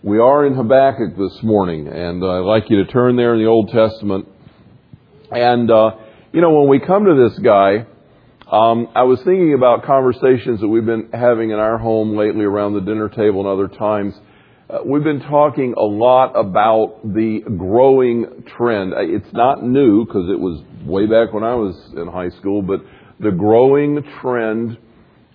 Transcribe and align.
We 0.00 0.20
are 0.20 0.46
in 0.46 0.54
Habakkuk 0.54 1.16
this 1.18 1.42
morning, 1.42 1.88
and 1.88 2.24
I'd 2.24 2.44
like 2.44 2.70
you 2.70 2.84
to 2.84 2.92
turn 2.92 3.16
there 3.16 3.34
in 3.34 3.40
the 3.40 3.48
Old 3.48 3.70
Testament. 3.70 4.28
And, 5.32 5.68
uh, 5.68 5.90
you 6.32 6.40
know, 6.40 6.52
when 6.52 6.68
we 6.68 6.78
come 6.78 7.06
to 7.06 7.28
this 7.28 7.36
guy, 7.40 7.84
um, 8.48 8.86
I 8.94 9.02
was 9.02 9.18
thinking 9.24 9.54
about 9.54 9.82
conversations 9.82 10.60
that 10.60 10.68
we've 10.68 10.86
been 10.86 11.10
having 11.12 11.50
in 11.50 11.58
our 11.58 11.78
home 11.78 12.16
lately 12.16 12.44
around 12.44 12.74
the 12.74 12.80
dinner 12.80 13.08
table 13.08 13.40
and 13.40 13.48
other 13.48 13.66
times. 13.76 14.14
Uh, 14.70 14.78
we've 14.86 15.02
been 15.02 15.18
talking 15.18 15.74
a 15.76 15.82
lot 15.82 16.30
about 16.34 17.00
the 17.02 17.40
growing 17.58 18.44
trend. 18.56 18.94
Uh, 18.94 18.98
it's 19.00 19.32
not 19.32 19.64
new 19.64 20.06
because 20.06 20.30
it 20.30 20.38
was 20.38 20.62
way 20.86 21.06
back 21.06 21.34
when 21.34 21.42
I 21.42 21.56
was 21.56 21.74
in 21.96 22.06
high 22.06 22.30
school, 22.38 22.62
but 22.62 22.82
the 23.18 23.32
growing 23.32 24.04
trend 24.20 24.78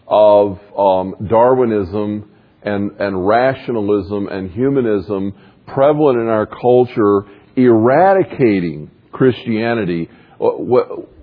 of 0.07 0.57
um, 0.77 1.15
Darwinism 1.27 2.29
and, 2.63 2.91
and 2.99 3.27
rationalism 3.27 4.27
and 4.27 4.51
humanism 4.51 5.33
prevalent 5.67 6.19
in 6.19 6.27
our 6.27 6.45
culture, 6.45 7.25
eradicating 7.55 8.91
Christianity. 9.11 10.09
Uh, 10.41 10.57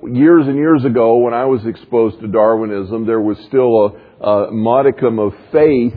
years 0.09 0.47
and 0.47 0.57
years 0.57 0.85
ago, 0.85 1.19
when 1.19 1.35
I 1.35 1.45
was 1.45 1.65
exposed 1.67 2.21
to 2.21 2.29
Darwinism, 2.29 3.07
there 3.07 3.21
was 3.21 3.39
still 3.49 3.99
a, 4.21 4.49
a 4.49 4.53
modicum 4.53 5.19
of 5.19 5.33
faith 5.53 5.95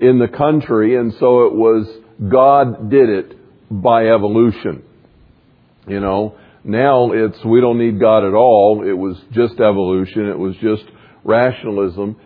in 0.00 0.18
the 0.18 0.28
country, 0.28 0.96
and 0.96 1.12
so 1.14 1.46
it 1.46 1.54
was 1.54 1.86
God 2.30 2.90
did 2.90 3.08
it 3.08 3.36
by 3.70 4.08
evolution. 4.08 4.82
You 5.88 6.00
know, 6.00 6.36
now 6.64 7.12
it's 7.12 7.42
we 7.44 7.60
don't 7.60 7.78
need 7.78 8.00
God 8.00 8.26
at 8.26 8.34
all. 8.34 8.84
It 8.86 8.92
was 8.92 9.16
just 9.32 9.54
evolution. 9.54 10.26
It 10.26 10.38
was 10.38 10.54
just 10.56 10.84
rationalism. 11.24 12.16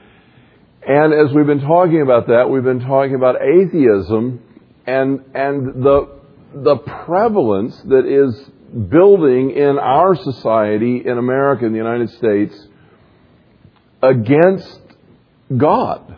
And 0.87 1.13
as 1.13 1.35
we've 1.35 1.47
been 1.47 1.61
talking 1.61 2.01
about 2.01 2.29
that, 2.29 2.49
we've 2.49 2.65
been 2.65 2.81
talking 2.81 3.15
about 3.15 3.37
atheism 3.43 4.43
and, 4.87 5.21
and 5.35 5.83
the, 5.83 6.19
the 6.55 6.77
prevalence 6.77 7.77
that 7.83 8.07
is 8.07 8.51
building 8.89 9.51
in 9.51 9.79
our 9.79 10.15
society 10.17 11.03
in 11.05 11.19
America, 11.19 11.67
in 11.67 11.73
the 11.73 11.79
United 11.79 12.11
States, 12.11 12.55
against 14.03 14.81
God. 15.55 16.17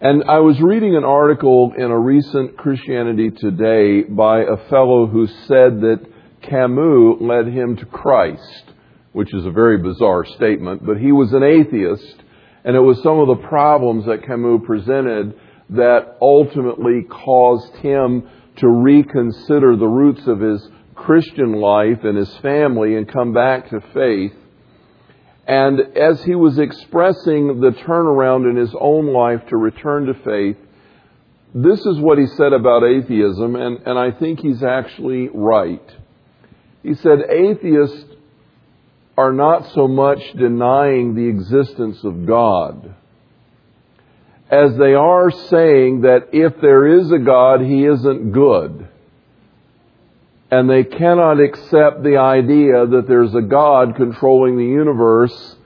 And 0.00 0.24
I 0.24 0.40
was 0.40 0.60
reading 0.60 0.96
an 0.96 1.04
article 1.04 1.72
in 1.78 1.92
a 1.92 1.98
recent 1.98 2.56
Christianity 2.56 3.30
Today 3.30 4.02
by 4.02 4.40
a 4.40 4.56
fellow 4.68 5.06
who 5.06 5.28
said 5.28 5.80
that 5.82 6.00
Camus 6.42 7.18
led 7.20 7.46
him 7.46 7.76
to 7.76 7.86
Christ, 7.86 8.64
which 9.12 9.32
is 9.32 9.46
a 9.46 9.50
very 9.52 9.78
bizarre 9.78 10.24
statement, 10.24 10.84
but 10.84 10.96
he 10.96 11.12
was 11.12 11.32
an 11.32 11.44
atheist 11.44 12.16
and 12.64 12.76
it 12.76 12.80
was 12.80 13.02
some 13.02 13.18
of 13.18 13.28
the 13.28 13.46
problems 13.48 14.06
that 14.06 14.24
Camus 14.26 14.62
presented 14.64 15.38
that 15.70 16.16
ultimately 16.20 17.02
caused 17.08 17.74
him 17.76 18.28
to 18.56 18.68
reconsider 18.68 19.76
the 19.76 19.86
roots 19.86 20.26
of 20.26 20.40
his 20.40 20.68
Christian 20.94 21.54
life 21.54 22.04
and 22.04 22.16
his 22.16 22.34
family 22.38 22.96
and 22.96 23.10
come 23.10 23.32
back 23.32 23.70
to 23.70 23.80
faith. 23.92 24.34
And 25.46 25.80
as 25.96 26.22
he 26.22 26.34
was 26.34 26.58
expressing 26.58 27.60
the 27.60 27.70
turnaround 27.70 28.48
in 28.48 28.56
his 28.56 28.74
own 28.78 29.12
life 29.12 29.44
to 29.48 29.56
return 29.56 30.06
to 30.06 30.14
faith, 30.14 30.56
this 31.54 31.80
is 31.80 31.98
what 31.98 32.18
he 32.18 32.26
said 32.26 32.52
about 32.52 32.84
atheism, 32.84 33.56
and, 33.56 33.78
and 33.84 33.98
I 33.98 34.12
think 34.12 34.40
he's 34.40 34.62
actually 34.62 35.28
right. 35.28 35.82
He 36.82 36.94
said, 36.94 37.18
atheists 37.28 38.11
are 39.16 39.32
not 39.32 39.72
so 39.74 39.86
much 39.86 40.20
denying 40.32 41.14
the 41.14 41.28
existence 41.28 42.02
of 42.04 42.26
God 42.26 42.94
as 44.52 44.76
they 44.76 44.92
are 44.92 45.30
saying 45.30 46.02
that 46.02 46.28
if 46.34 46.60
there 46.60 46.98
is 46.98 47.10
a 47.10 47.18
God, 47.18 47.62
He 47.62 47.86
isn't 47.86 48.32
good. 48.32 48.86
And 50.50 50.68
they 50.68 50.84
cannot 50.84 51.40
accept 51.40 52.02
the 52.02 52.18
idea 52.18 52.86
that 52.86 53.06
there's 53.08 53.34
a 53.34 53.40
God 53.40 53.96
controlling 53.96 54.58
the 54.58 54.66
universe 54.66 55.56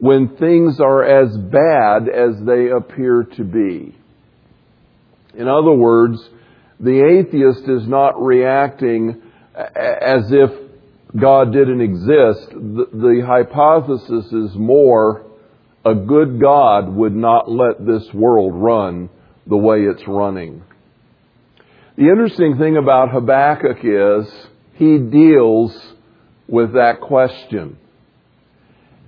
when 0.00 0.36
things 0.36 0.80
are 0.80 1.04
as 1.04 1.36
bad 1.36 2.08
as 2.08 2.44
they 2.44 2.70
appear 2.70 3.22
to 3.36 3.44
be. 3.44 3.94
In 5.38 5.46
other 5.46 5.72
words, 5.72 6.18
the 6.80 7.20
atheist 7.20 7.68
is 7.68 7.86
not 7.86 8.20
reacting 8.20 9.22
as 9.54 10.32
if 10.32 10.50
God 11.18 11.52
didn't 11.52 11.80
exist, 11.80 12.48
the, 12.50 12.86
the 12.92 13.22
hypothesis 13.26 14.32
is 14.32 14.54
more 14.54 15.26
a 15.84 15.94
good 15.94 16.40
God 16.40 16.88
would 16.88 17.14
not 17.14 17.50
let 17.50 17.84
this 17.84 18.12
world 18.14 18.54
run 18.54 19.10
the 19.46 19.56
way 19.56 19.80
it's 19.80 20.06
running. 20.06 20.62
The 21.96 22.04
interesting 22.04 22.56
thing 22.56 22.76
about 22.76 23.10
Habakkuk 23.10 23.78
is 23.82 24.32
he 24.74 24.98
deals 24.98 25.76
with 26.48 26.74
that 26.74 27.00
question. 27.00 27.76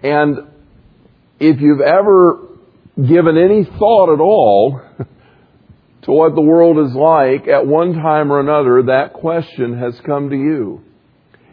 And 0.02 0.38
if 1.40 1.60
you've 1.60 1.80
ever 1.80 2.48
given 2.96 3.38
any 3.38 3.64
thought 3.64 4.12
at 4.12 4.20
all 4.20 4.80
to 6.02 6.10
what 6.10 6.34
the 6.34 6.42
world 6.42 6.78
is 6.86 6.94
like, 6.94 7.48
at 7.48 7.66
one 7.66 7.94
time 7.94 8.30
or 8.30 8.40
another, 8.40 8.82
that 8.84 9.14
question 9.14 9.78
has 9.78 9.98
come 10.04 10.30
to 10.30 10.36
you. 10.36 10.82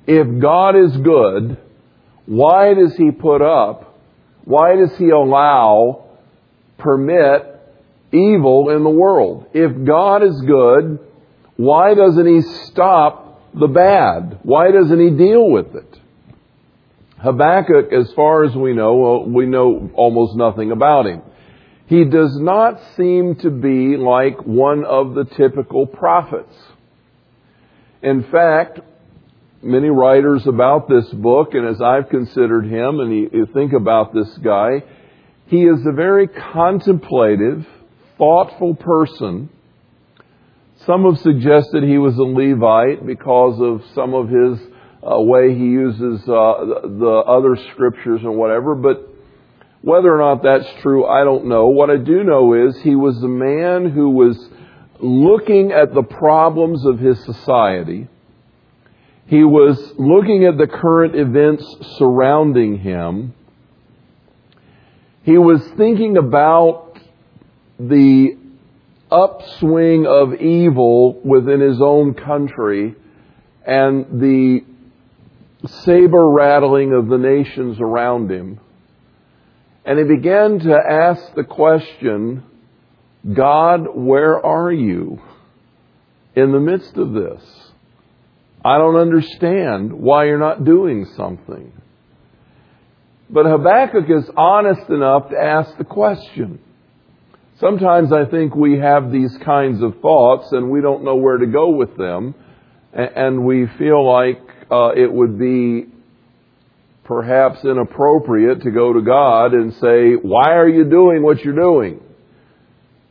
If 0.08 0.42
God 0.42 0.76
is 0.76 0.98
good, 0.98 1.58
why 2.26 2.74
does 2.74 2.96
He 2.96 3.12
put 3.12 3.42
up, 3.42 3.98
why 4.46 4.76
does 4.76 4.98
He 4.98 5.10
allow, 5.10 6.06
permit 6.78 7.48
evil 8.12 8.70
in 8.70 8.84
the 8.84 8.90
world? 8.90 9.48
If 9.54 9.86
God 9.86 10.24
is 10.24 10.42
good, 10.42 11.00
why 11.56 11.94
doesn't 11.94 12.28
He 12.28 12.42
stop 12.42 13.42
the 13.54 13.68
bad? 13.68 14.40
Why 14.44 14.72
doesn't 14.72 15.00
He 15.00 15.12
deal 15.12 15.50
with 15.50 15.76
it? 15.76 16.00
Habakkuk, 17.22 17.94
as 17.94 18.12
far 18.14 18.44
as 18.44 18.56
we 18.56 18.74
know, 18.74 18.96
well, 18.96 19.26
we 19.26 19.46
know 19.46 19.92
almost 19.94 20.36
nothing 20.36 20.72
about 20.72 21.06
him. 21.06 21.22
He 21.86 22.06
does 22.06 22.36
not 22.40 22.82
seem 22.98 23.36
to 23.42 23.52
be 23.52 23.96
like 23.98 24.42
one 24.44 24.86
of 24.86 25.14
the 25.14 25.26
typical 25.26 25.86
prophets. 25.86 26.56
In 28.02 28.24
fact, 28.24 28.80
many 29.64 29.90
writers 29.90 30.46
about 30.48 30.90
this 30.90 31.08
book, 31.10 31.54
and 31.54 31.68
as 31.68 31.82
I've 31.82 32.10
considered 32.10 32.66
him, 32.66 33.00
and 33.00 33.14
you 33.14 33.48
think 33.54 33.74
about 33.74 34.14
this 34.14 34.30
guy, 34.40 34.84
he 35.48 35.64
is 35.64 35.86
a 35.86 35.92
very 35.92 36.28
contemplative, 36.28 37.66
thoughtful 38.18 38.76
person. 38.76 39.50
Some 40.86 41.06
have 41.06 41.20
suggested 41.20 41.84
he 41.84 41.98
was 41.98 42.18
a 42.18 42.24
Levite 42.24 43.06
because 43.06 43.62
of 43.62 43.84
some 43.94 44.14
of 44.14 44.30
his 44.30 44.60
uh, 45.04 45.20
way 45.20 45.54
he 45.54 45.66
uses 45.66 46.22
uh, 46.24 46.54
the 46.84 47.24
other 47.28 47.56
scriptures 47.72 48.22
and 48.24 48.36
whatever, 48.36 48.76
but 48.76 49.10
whether 49.82 50.14
or 50.14 50.20
not 50.20 50.44
that's 50.44 50.82
true, 50.82 51.06
I 51.06 51.24
don't 51.24 51.46
know. 51.46 51.68
What 51.68 51.90
I 51.90 51.98
do 51.98 52.24
know 52.24 52.54
is 52.54 52.80
he 52.82 52.96
was 52.96 53.22
a 53.24 53.28
man 53.28 53.90
who 53.90 54.12
was 54.12 54.38
looking 55.00 55.72
at 55.72 55.94
the 55.94 56.04
problems 56.04 56.86
of 56.86 57.00
his 57.00 57.24
society 57.26 58.08
he 59.31 59.46
was 59.46 59.94
looking 59.97 60.44
at 60.44 60.58
the 60.58 60.68
current 60.68 61.16
events 61.16 61.64
surrounding 61.97 62.80
him. 62.80 63.34
He 65.24 65.38
was 65.38 65.66
thinking 65.78 66.18
about 66.18 67.00
the 67.80 68.38
upswing 69.09 70.06
of 70.06 70.34
evil 70.34 71.14
within 71.24 71.62
his 71.62 71.80
own 71.81 72.14
country 72.14 72.94
and 73.66 74.20
the 74.20 74.66
saber 75.86 76.30
rattling 76.30 76.91
of 76.91 77.08
the 77.08 77.18
nations 77.18 77.78
around 77.80 78.30
him. 78.30 78.59
And 79.86 79.97
he 79.97 80.03
began 80.03 80.59
to 80.59 80.75
ask 80.75 81.34
the 81.36 81.46
question, 81.46 82.44
God, 83.34 83.88
where 83.96 84.46
are 84.46 84.74
you 84.74 85.22
in 86.35 86.52
the 86.52 86.59
midst 86.59 86.97
of 86.97 87.14
this? 87.14 87.60
I 88.63 88.78
don't 88.78 88.96
understand 88.96 89.91
why 89.91 90.25
you're 90.25 90.37
not 90.37 90.63
doing 90.63 91.05
something. 91.17 91.73
But 93.29 93.46
Habakkuk 93.46 94.05
is 94.09 94.29
honest 94.35 94.90
enough 94.90 95.29
to 95.29 95.37
ask 95.37 95.78
the 95.78 95.84
question. 95.84 96.59
Sometimes 97.59 98.11
I 98.11 98.25
think 98.25 98.55
we 98.55 98.78
have 98.79 99.11
these 99.11 99.35
kinds 99.46 99.81
of 99.81 99.99
thoughts 100.02 100.52
and 100.52 100.69
we 100.69 100.81
don't 100.81 101.03
know 101.03 101.16
where 101.16 101.37
to 101.37 101.46
go 101.46 101.69
with 101.69 101.96
them, 101.97 102.35
and 102.93 103.46
we 103.46 103.67
feel 103.78 104.05
like 104.05 104.41
uh, 104.69 104.91
it 104.96 105.11
would 105.11 105.40
be 105.40 105.85
perhaps 107.05 107.63
inappropriate 107.63 108.63
to 108.63 108.72
go 108.72 108.93
to 108.93 109.02
God 109.02 109.53
and 109.53 109.73
say, 109.75 110.13
Why 110.13 110.55
are 110.55 110.67
you 110.67 110.84
doing 110.84 111.23
what 111.23 111.43
you're 111.43 111.55
doing? 111.55 112.02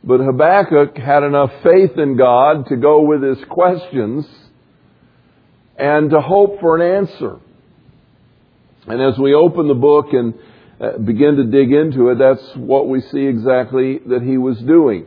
But 0.03 0.19
Habakkuk 0.19 0.97
had 0.97 1.23
enough 1.23 1.51
faith 1.63 1.97
in 1.97 2.17
God 2.17 2.67
to 2.67 2.75
go 2.75 3.01
with 3.01 3.21
his 3.23 3.43
questions 3.49 4.25
and 5.81 6.11
to 6.11 6.21
hope 6.21 6.59
for 6.59 6.79
an 6.79 7.05
answer. 7.07 7.39
And 8.85 9.01
as 9.01 9.17
we 9.17 9.33
open 9.33 9.67
the 9.67 9.73
book 9.73 10.07
and 10.11 10.35
uh, 10.79 10.99
begin 10.99 11.37
to 11.37 11.43
dig 11.45 11.71
into 11.71 12.09
it, 12.09 12.19
that's 12.19 12.55
what 12.55 12.87
we 12.87 13.01
see 13.01 13.25
exactly 13.25 13.99
that 14.05 14.21
he 14.21 14.37
was 14.37 14.59
doing. 14.59 15.05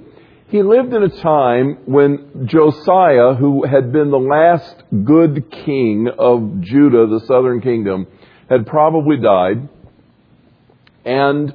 he 0.49 0.63
lived 0.63 0.93
in 0.93 1.03
a 1.03 1.09
time 1.09 1.79
when 1.87 2.47
Josiah, 2.47 3.35
who 3.35 3.65
had 3.67 3.93
been 3.93 4.11
the 4.11 4.19
last 4.19 4.83
good 5.05 5.51
king 5.51 6.09
of 6.19 6.61
Judah, 6.61 7.07
the 7.07 7.25
southern 7.27 7.61
kingdom, 7.61 8.07
had 8.49 8.67
probably 8.67 9.17
died. 9.17 9.69
And 11.05 11.55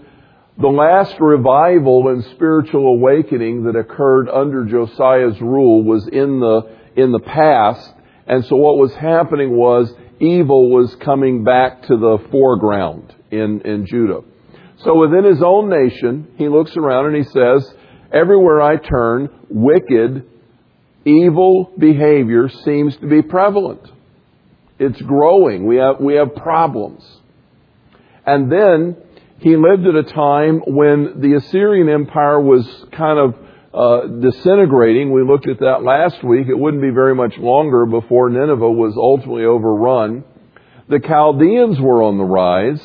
the 0.58 0.68
last 0.68 1.16
revival 1.20 2.10
and 2.10 2.24
spiritual 2.36 2.88
awakening 2.88 3.64
that 3.64 3.76
occurred 3.76 4.30
under 4.30 4.66
Josiah's 4.66 5.40
rule 5.42 5.84
was 5.84 6.08
in 6.08 6.40
the, 6.40 6.76
in 6.96 7.12
the 7.12 7.20
past. 7.20 7.94
And 8.30 8.46
so 8.46 8.56
what 8.56 8.78
was 8.78 8.94
happening 8.94 9.58
was 9.58 9.92
evil 10.20 10.70
was 10.70 10.96
coming 10.98 11.44
back 11.44 11.82
to 11.88 11.98
the 11.98 12.20
foreground 12.32 13.14
in, 13.32 13.62
in 13.62 13.88
Judah. 13.88 14.22
So 14.84 14.96
within 14.96 15.26
his 15.26 15.42
own 15.42 15.70
nation, 15.70 16.28
he 16.38 16.48
looks 16.48 16.78
around 16.78 17.08
and 17.08 17.16
he 17.16 17.24
says, 17.24 17.74
everywhere 18.14 18.62
I 18.62 18.78
turn, 18.78 19.30
wicked, 19.50 20.26
evil 21.06 21.74
behavior 21.78 22.50
seems 22.50 22.96
to 22.98 23.08
be 23.08 23.24
prevalent. 23.24 23.82
It's 24.78 25.02
growing. 25.02 25.66
We 25.66 25.78
have, 25.78 26.00
we 26.00 26.14
have 26.14 26.36
problems. 26.36 27.04
And 28.26 28.52
then 28.52 28.96
he 29.40 29.58
lived 29.58 29.88
at 29.88 29.96
a 29.96 30.04
time 30.04 30.62
when 30.68 31.20
the 31.20 31.34
Assyrian 31.34 31.90
Empire 31.90 32.40
was 32.40 32.66
kind 32.92 33.18
of 33.18 33.36
uh, 33.74 34.08
disintegrating. 34.08 35.12
We 35.12 35.24
looked 35.24 35.48
at 35.48 35.60
that 35.60 35.84
last 35.84 36.24
week. 36.24 36.48
It 36.48 36.58
wouldn't 36.58 36.82
be 36.82 36.90
very 36.90 37.16
much 37.16 37.38
longer 37.38 37.86
before 37.86 38.30
Nineveh 38.30 38.72
was 38.72 38.96
ultimately 38.98 39.46
overrun. 39.46 40.24
The 40.88 41.00
Chaldeans 41.00 41.80
were 41.80 42.02
on 42.02 42.18
the 42.18 42.24
rise, 42.24 42.82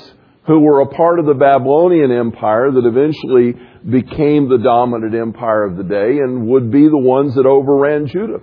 who 0.46 0.60
were 0.60 0.80
a 0.80 0.88
part 0.88 1.18
of 1.18 1.26
the 1.26 1.34
Babylonian 1.34 2.12
Empire 2.12 2.70
that 2.70 2.84
eventually 2.84 3.54
became 3.88 4.48
the 4.48 4.58
dominant 4.58 5.14
empire 5.14 5.64
of 5.64 5.76
the 5.76 5.84
day 5.84 6.18
and 6.18 6.46
would 6.48 6.70
be 6.70 6.86
the 6.86 6.98
ones 6.98 7.34
that 7.36 7.46
overran 7.46 8.06
Judah. 8.06 8.40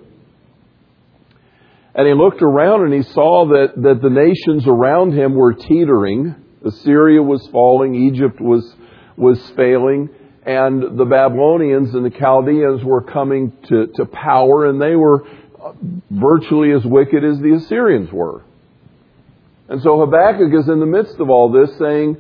And 1.94 2.08
he 2.08 2.14
looked 2.14 2.42
around 2.42 2.86
and 2.86 2.94
he 2.94 3.04
saw 3.04 3.48
that, 3.50 3.74
that 3.84 4.02
the 4.02 4.10
nations 4.10 4.66
around 4.66 5.14
him 5.14 5.36
were 5.36 5.54
teetering. 5.54 6.36
Assyria 6.66 7.22
was 7.22 7.46
falling, 7.52 7.96
Egypt 7.96 8.40
was, 8.40 8.76
was 9.18 9.40
failing, 9.52 10.10
and 10.46 10.98
the 10.98 11.06
Babylonians 11.06 11.94
and 11.94 12.06
the 12.06 12.10
Chaldeans 12.10 12.84
were 12.84 13.02
coming 13.02 13.54
to, 13.70 13.88
to 13.96 14.06
power, 14.06 14.66
and 14.66 14.82
they 14.82 14.96
were 14.96 15.28
virtually 16.10 16.72
as 16.72 16.84
wicked 16.84 17.24
as 17.24 17.40
the 17.40 17.54
Assyrians 17.54 18.12
were. 18.12 18.44
And 19.70 19.82
so 19.82 20.00
Habakkuk 20.00 20.54
is 20.54 20.68
in 20.68 20.80
the 20.80 20.86
midst 20.86 21.20
of 21.20 21.30
all 21.30 21.52
this 21.52 21.78
saying, 21.78 22.18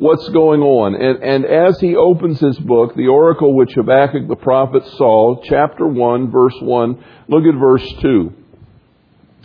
what's 0.00 0.26
going 0.30 0.62
on. 0.62 0.94
And, 0.94 1.22
and 1.22 1.44
as 1.44 1.78
he 1.78 1.94
opens 1.94 2.40
his 2.40 2.58
book, 2.58 2.96
the 2.96 3.08
oracle 3.08 3.54
which 3.54 3.74
Habakkuk 3.74 4.28
the 4.28 4.36
prophet 4.36 4.82
saw, 4.96 5.42
chapter 5.44 5.86
1, 5.86 6.30
verse 6.30 6.56
1, 6.58 7.04
look 7.28 7.44
at 7.44 7.60
verse 7.60 7.86
2. 8.00 8.32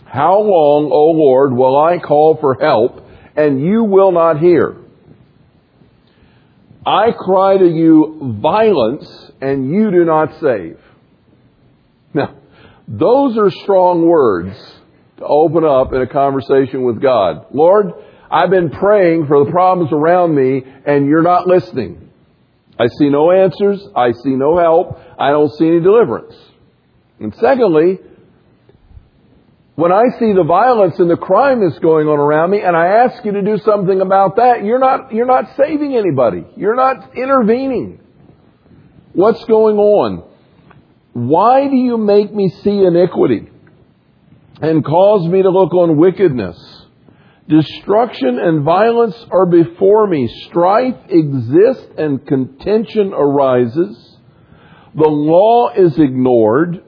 How 0.06 0.40
long, 0.40 0.90
O 0.92 1.12
Lord, 1.12 1.54
will 1.54 1.78
I 1.78 2.00
call 2.00 2.38
for 2.40 2.56
help, 2.60 3.06
and 3.36 3.60
you 3.60 3.84
will 3.84 4.14
not 4.14 4.40
hear? 4.40 4.78
I 6.86 7.12
cry 7.12 7.58
to 7.58 7.68
you 7.68 8.38
violence, 8.42 9.32
and 9.42 9.70
you 9.70 9.92
do 9.92 10.06
not 10.06 10.40
save. 10.40 10.80
Now, 12.14 12.36
those 12.88 13.38
are 13.38 13.50
strong 13.50 14.08
words 14.08 14.56
to 15.18 15.26
open 15.26 15.64
up 15.64 15.94
in 15.94 16.02
a 16.02 16.08
conversation 16.08 16.84
with 16.84 17.02
God. 17.02 17.48
Lord, 17.52 17.94
I've 18.30 18.50
been 18.50 18.70
praying 18.70 19.28
for 19.28 19.44
the 19.44 19.52
problems 19.52 19.92
around 19.92 20.36
me 20.36 20.64
and 20.86 21.08
you're 21.08 21.24
not 21.24 21.48
listening. 21.48 22.12
I 22.80 22.88
see 23.00 23.10
no 23.10 23.32
answers. 23.32 23.86
I 23.96 24.12
see 24.12 24.36
no 24.36 24.58
help. 24.58 25.00
I 25.18 25.30
don't 25.30 25.52
see 25.54 25.68
any 25.68 25.80
deliverance. 25.80 26.36
And 27.20 27.34
secondly, 27.36 28.00
when 29.76 29.92
I 29.92 30.04
see 30.20 30.32
the 30.32 30.46
violence 30.48 31.00
and 31.00 31.10
the 31.10 31.18
crime 31.18 31.60
that's 31.62 31.80
going 31.80 32.08
on 32.08 32.18
around 32.18 32.52
me 32.52 32.62
and 32.62 32.76
I 32.78 32.88
ask 33.06 33.24
you 33.26 33.34
to 33.34 33.42
do 33.42 33.58
something 33.58 34.00
about 34.00 34.38
that, 34.38 34.64
you're 34.64 34.80
not, 34.80 35.14
you're 35.14 35.26
not 35.26 35.56
saving 35.58 35.96
anybody. 35.96 36.46
You're 36.56 36.78
not 36.78 37.16
intervening. 37.16 38.00
What's 39.12 39.44
going 39.46 39.78
on? 39.78 40.24
Why 41.12 41.68
do 41.68 41.76
you 41.76 41.98
make 41.98 42.34
me 42.34 42.50
see 42.64 42.84
iniquity 42.84 43.50
and 44.62 44.84
cause 44.84 45.28
me 45.28 45.42
to 45.42 45.50
look 45.50 45.74
on 45.74 45.98
wickedness? 45.98 46.58
Destruction 47.48 48.40
and 48.40 48.64
violence 48.64 49.16
are 49.30 49.46
before 49.46 50.08
me. 50.08 50.28
Strife 50.48 50.96
exists 51.10 51.88
and 51.98 52.26
contention 52.26 53.14
arises. 53.14 54.18
The 54.96 55.08
law 55.08 55.70
is 55.76 56.00
ignored. 56.00 56.82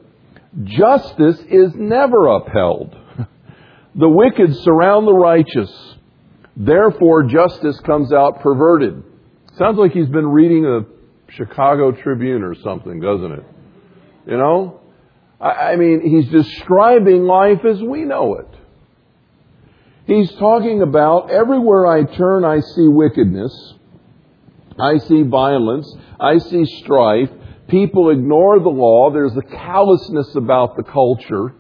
Justice 0.63 1.39
is 1.50 1.74
never 1.75 2.27
upheld. 2.27 2.95
The 4.00 4.07
wicked 4.07 4.56
surround 4.57 5.07
the 5.07 5.13
righteous. 5.13 5.71
Therefore, 6.56 7.24
justice 7.24 7.80
comes 7.80 8.13
out 8.13 8.42
perverted. 8.42 9.04
Sounds 9.57 9.80
like 9.80 9.92
he's 9.92 10.07
been 10.09 10.27
reading 10.27 10.62
the 10.62 10.86
Chicago 11.30 11.92
Tribune 11.92 12.44
or 12.44 12.54
something, 12.54 13.00
doesn't 13.00 13.31
it? 13.31 13.44
You 14.27 14.38
know? 14.38 14.81
I 15.42 15.75
mean, 15.77 16.01
he's 16.01 16.31
describing 16.31 17.24
life 17.24 17.65
as 17.65 17.81
we 17.81 18.04
know 18.04 18.36
it. 18.36 18.48
He's 20.06 20.31
talking 20.33 20.81
about 20.81 21.30
everywhere 21.31 21.86
I 21.88 22.04
turn, 22.04 22.45
I 22.45 22.59
see 22.59 22.88
wickedness. 22.88 23.74
I 24.80 24.98
see 25.00 25.24
violence. 25.24 25.92
I 26.19 26.38
see 26.38 26.65
strife. 26.65 27.30
People 27.68 28.12
ignore 28.12 28.60
the 28.60 28.69
law. 28.69 29.12
There's 29.12 29.36
a 29.36 29.42
callousness 29.42 30.36
about 30.36 30.78
the 30.78 30.84
culture. 30.84 31.54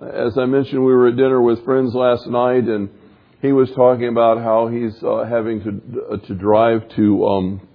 As 0.00 0.38
I 0.38 0.46
mentioned, 0.46 0.80
we 0.84 0.92
were 0.92 1.08
at 1.08 1.16
dinner 1.16 1.40
with 1.40 1.64
friends 1.64 1.94
last 1.94 2.26
night, 2.26 2.64
and 2.64 2.88
he 3.42 3.52
was 3.52 3.70
talking 3.72 4.08
about 4.08 4.38
how 4.38 4.68
he's 4.68 5.02
uh, 5.02 5.24
having 5.28 5.62
to 5.62 6.04
uh, 6.12 6.16
to 6.26 6.34
drive 6.34 6.88
to 6.96 7.26
um, 7.26 7.68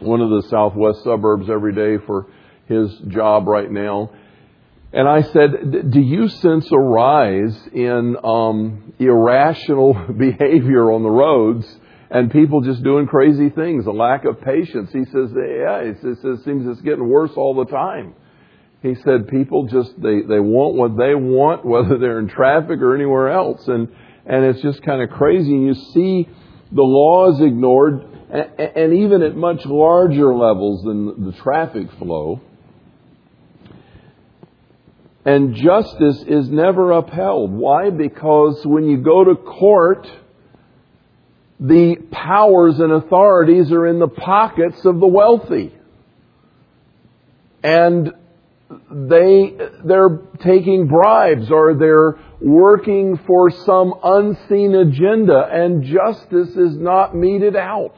one 0.00 0.20
of 0.20 0.30
the 0.30 0.48
southwest 0.48 1.04
suburbs 1.04 1.50
every 1.50 1.74
day 1.74 2.02
for 2.06 2.26
his 2.66 2.90
job 3.08 3.46
right 3.46 3.70
now. 3.70 4.10
And 4.92 5.08
I 5.08 5.22
said, 5.22 5.90
do 5.90 6.00
you 6.00 6.28
sense 6.28 6.70
a 6.70 6.78
rise 6.78 7.56
in 7.72 8.16
um, 8.22 8.94
irrational 9.00 9.92
behavior 10.18 10.92
on 10.92 11.02
the 11.02 11.10
roads 11.10 11.66
and 12.14 12.30
people 12.30 12.60
just 12.60 12.82
doing 12.84 13.08
crazy 13.08 13.50
things, 13.50 13.86
a 13.86 13.90
lack 13.90 14.24
of 14.24 14.40
patience? 14.40 14.90
He 14.92 15.04
says, 15.04 15.30
yeah, 15.34 15.84
he 15.84 15.94
says, 16.00 16.18
it 16.22 16.44
seems 16.44 16.66
it's 16.66 16.80
getting 16.80 17.08
worse 17.08 17.32
all 17.36 17.56
the 17.56 17.66
time. 17.66 18.14
He 18.82 18.94
said 19.04 19.28
people 19.28 19.66
just, 19.66 20.00
they, 20.00 20.22
they 20.22 20.38
want 20.38 20.76
what 20.76 20.96
they 20.96 21.14
want, 21.14 21.64
whether 21.66 21.98
they're 21.98 22.20
in 22.20 22.28
traffic 22.28 22.80
or 22.80 22.94
anywhere 22.94 23.30
else. 23.30 23.66
And, 23.66 23.88
and 24.24 24.44
it's 24.44 24.62
just 24.62 24.82
kind 24.82 25.02
of 25.02 25.10
crazy. 25.10 25.52
And 25.52 25.66
you 25.66 25.74
see 25.74 26.28
the 26.70 26.82
laws 26.82 27.40
ignored, 27.40 28.06
and, 28.30 28.60
and 28.60 28.94
even 28.94 29.22
at 29.22 29.34
much 29.34 29.66
larger 29.66 30.32
levels 30.32 30.84
than 30.84 31.26
the 31.26 31.32
traffic 31.32 31.88
flow 31.98 32.40
and 35.24 35.54
justice 35.54 36.22
is 36.28 36.48
never 36.50 36.92
upheld. 36.92 37.50
Why? 37.50 37.90
Because 37.90 38.64
when 38.66 38.84
you 38.84 38.98
go 38.98 39.24
to 39.24 39.34
court, 39.34 40.06
the 41.66 41.96
powers 42.10 42.78
and 42.78 42.92
authorities 42.92 43.72
are 43.72 43.86
in 43.86 43.98
the 43.98 44.08
pockets 44.08 44.84
of 44.84 45.00
the 45.00 45.06
wealthy. 45.06 45.72
And 47.62 48.12
they, 48.90 49.56
they're 49.82 50.20
taking 50.40 50.88
bribes 50.88 51.50
or 51.50 51.74
they're 51.74 52.18
working 52.40 53.18
for 53.26 53.50
some 53.50 53.94
unseen 54.04 54.74
agenda 54.74 55.48
and 55.50 55.84
justice 55.84 56.50
is 56.50 56.76
not 56.76 57.16
meted 57.16 57.56
out. 57.56 57.94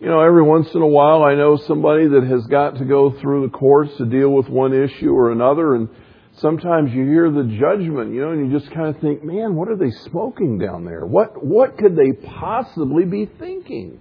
You 0.00 0.06
know, 0.06 0.20
every 0.20 0.42
once 0.42 0.74
in 0.74 0.80
a 0.80 0.86
while 0.86 1.22
I 1.22 1.34
know 1.34 1.56
somebody 1.56 2.08
that 2.08 2.24
has 2.24 2.46
got 2.46 2.78
to 2.78 2.86
go 2.86 3.10
through 3.20 3.42
the 3.42 3.52
courts 3.56 3.94
to 3.98 4.06
deal 4.06 4.30
with 4.30 4.48
one 4.48 4.72
issue 4.72 5.10
or 5.10 5.30
another 5.30 5.74
and 5.74 5.90
sometimes 6.36 6.92
you 6.92 7.04
hear 7.04 7.30
the 7.30 7.44
judgment, 7.44 8.14
you 8.14 8.20
know, 8.20 8.30
and 8.32 8.50
you 8.50 8.58
just 8.58 8.72
kind 8.72 8.94
of 8.94 9.00
think, 9.00 9.22
man, 9.22 9.54
what 9.54 9.68
are 9.68 9.76
they 9.76 9.90
smoking 9.90 10.58
down 10.58 10.84
there? 10.84 11.04
What, 11.04 11.44
what 11.44 11.78
could 11.78 11.96
they 11.96 12.12
possibly 12.12 13.04
be 13.04 13.26
thinking? 13.26 14.00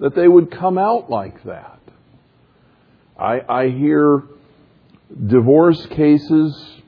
That 0.00 0.14
they 0.14 0.28
would 0.28 0.50
come 0.50 0.78
out 0.78 1.10
like 1.10 1.42
that. 1.44 1.80
I, 3.18 3.40
I 3.48 3.68
hear 3.68 4.24
divorce 5.26 5.84
cases 5.86 6.80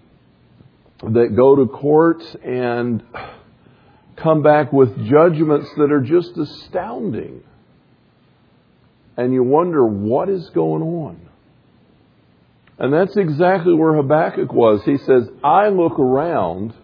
that 1.03 1.37
go 1.37 1.57
to 1.57 1.67
court 1.67 2.23
and 2.43 3.03
come 4.17 4.43
back 4.43 4.73
with 4.73 4.97
judgments 5.07 5.69
that 5.77 5.93
are 5.93 6.01
just 6.01 6.37
astounding 6.37 7.43
and 9.17 9.33
you 9.33 9.43
wonder 9.43 9.85
what 9.85 10.29
is 10.29 10.49
going 10.51 10.83
on. 10.83 11.26
And 12.79 12.93
that's 12.93 13.17
exactly 13.17 13.75
where 13.75 13.95
Habakkuk 13.95 14.53
was. 14.53 14.83
He 14.85 14.99
says, 14.99 15.29
I 15.43 15.69
look 15.69 15.99
around 15.99 16.75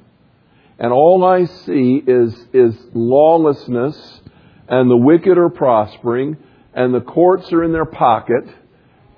and 0.79 0.93
all 0.93 1.25
I 1.25 1.45
see 1.45 2.03
is, 2.07 2.35
is 2.53 2.75
lawlessness 2.95 4.21
and 4.69 4.91
the 4.91 4.97
wicked 4.97 5.37
are 5.37 5.51
prospering 5.51 6.39
and 6.73 6.95
the 6.95 7.01
courts 7.01 7.53
are 7.53 7.63
in 7.63 7.73
their 7.73 7.85
pocket 7.85 8.45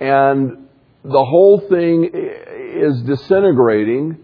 and 0.01 0.67
the 1.05 1.25
whole 1.25 1.61
thing 1.69 2.11
is 2.13 3.03
disintegrating. 3.03 4.19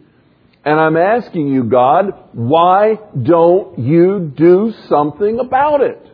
And 0.64 0.80
I'm 0.80 0.96
asking 0.96 1.48
you, 1.48 1.64
God, 1.64 2.12
why 2.32 2.98
don't 3.22 3.78
you 3.78 4.32
do 4.36 4.74
something 4.88 5.38
about 5.38 5.82
it? 5.82 6.06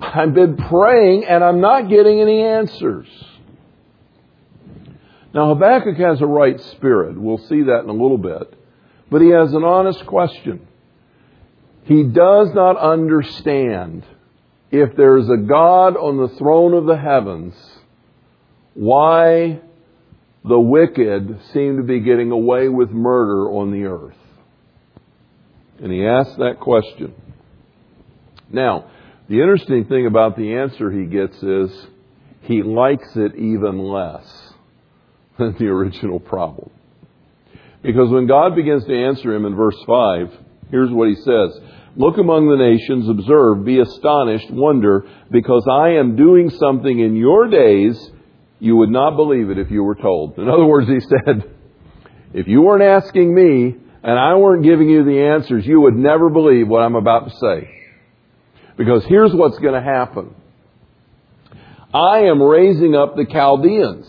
I've 0.00 0.32
been 0.32 0.56
praying 0.56 1.24
and 1.24 1.42
I'm 1.42 1.60
not 1.60 1.88
getting 1.88 2.20
any 2.20 2.42
answers. 2.42 3.08
Now, 5.34 5.54
Habakkuk 5.54 5.96
has 5.98 6.20
a 6.20 6.26
right 6.26 6.58
spirit. 6.72 7.20
We'll 7.20 7.38
see 7.38 7.62
that 7.62 7.80
in 7.82 7.88
a 7.88 7.92
little 7.92 8.18
bit. 8.18 8.54
But 9.10 9.20
he 9.20 9.28
has 9.28 9.52
an 9.52 9.64
honest 9.64 10.06
question. 10.06 10.66
He 11.84 12.04
does 12.04 12.48
not 12.54 12.78
understand 12.78 14.04
if 14.70 14.96
there's 14.96 15.28
a 15.28 15.36
God 15.36 15.96
on 15.96 16.18
the 16.18 16.34
throne 16.36 16.74
of 16.74 16.84
the 16.84 16.96
heavens, 16.96 17.54
why 18.74 19.60
the 20.44 20.58
wicked 20.58 21.40
seem 21.52 21.78
to 21.78 21.82
be 21.82 22.00
getting 22.00 22.30
away 22.30 22.68
with 22.68 22.90
murder 22.90 23.50
on 23.50 23.70
the 23.70 23.84
earth. 23.84 24.16
And 25.82 25.92
he 25.92 26.06
asks 26.06 26.36
that 26.36 26.60
question. 26.60 27.14
Now, 28.50 28.90
the 29.28 29.40
interesting 29.40 29.86
thing 29.86 30.06
about 30.06 30.36
the 30.36 30.54
answer 30.54 30.90
he 30.90 31.06
gets 31.06 31.42
is 31.42 31.86
he 32.42 32.62
likes 32.62 33.14
it 33.14 33.34
even 33.36 33.78
less 33.78 34.47
than 35.38 35.56
the 35.58 35.66
original 35.66 36.20
problem. 36.20 36.70
Because 37.82 38.10
when 38.10 38.26
God 38.26 38.56
begins 38.56 38.84
to 38.86 38.94
answer 38.94 39.34
him 39.34 39.44
in 39.44 39.54
verse 39.54 39.76
5, 39.86 40.32
here's 40.70 40.90
what 40.90 41.08
he 41.08 41.14
says. 41.14 41.60
Look 41.96 42.18
among 42.18 42.48
the 42.48 42.56
nations, 42.56 43.08
observe, 43.08 43.64
be 43.64 43.80
astonished, 43.80 44.50
wonder, 44.50 45.04
because 45.30 45.66
I 45.70 45.90
am 45.90 46.16
doing 46.16 46.50
something 46.50 46.98
in 46.98 47.16
your 47.16 47.48
days 47.48 48.10
you 48.60 48.76
would 48.76 48.90
not 48.90 49.16
believe 49.16 49.50
it 49.50 49.58
if 49.58 49.70
you 49.70 49.82
were 49.84 49.94
told. 49.94 50.38
In 50.38 50.48
other 50.48 50.64
words, 50.64 50.88
he 50.88 51.00
said, 51.00 51.44
if 52.32 52.46
you 52.48 52.62
weren't 52.62 52.82
asking 52.82 53.34
me 53.34 53.76
and 54.02 54.18
I 54.18 54.34
weren't 54.34 54.64
giving 54.64 54.88
you 54.88 55.04
the 55.04 55.20
answers, 55.20 55.66
you 55.66 55.80
would 55.80 55.96
never 55.96 56.28
believe 56.28 56.68
what 56.68 56.82
I'm 56.82 56.96
about 56.96 57.30
to 57.30 57.36
say. 57.36 57.70
Because 58.76 59.04
here's 59.06 59.32
what's 59.32 59.58
going 59.58 59.74
to 59.74 59.82
happen. 59.82 60.34
I 61.92 62.24
am 62.24 62.42
raising 62.42 62.94
up 62.94 63.16
the 63.16 63.24
Chaldeans, 63.24 64.06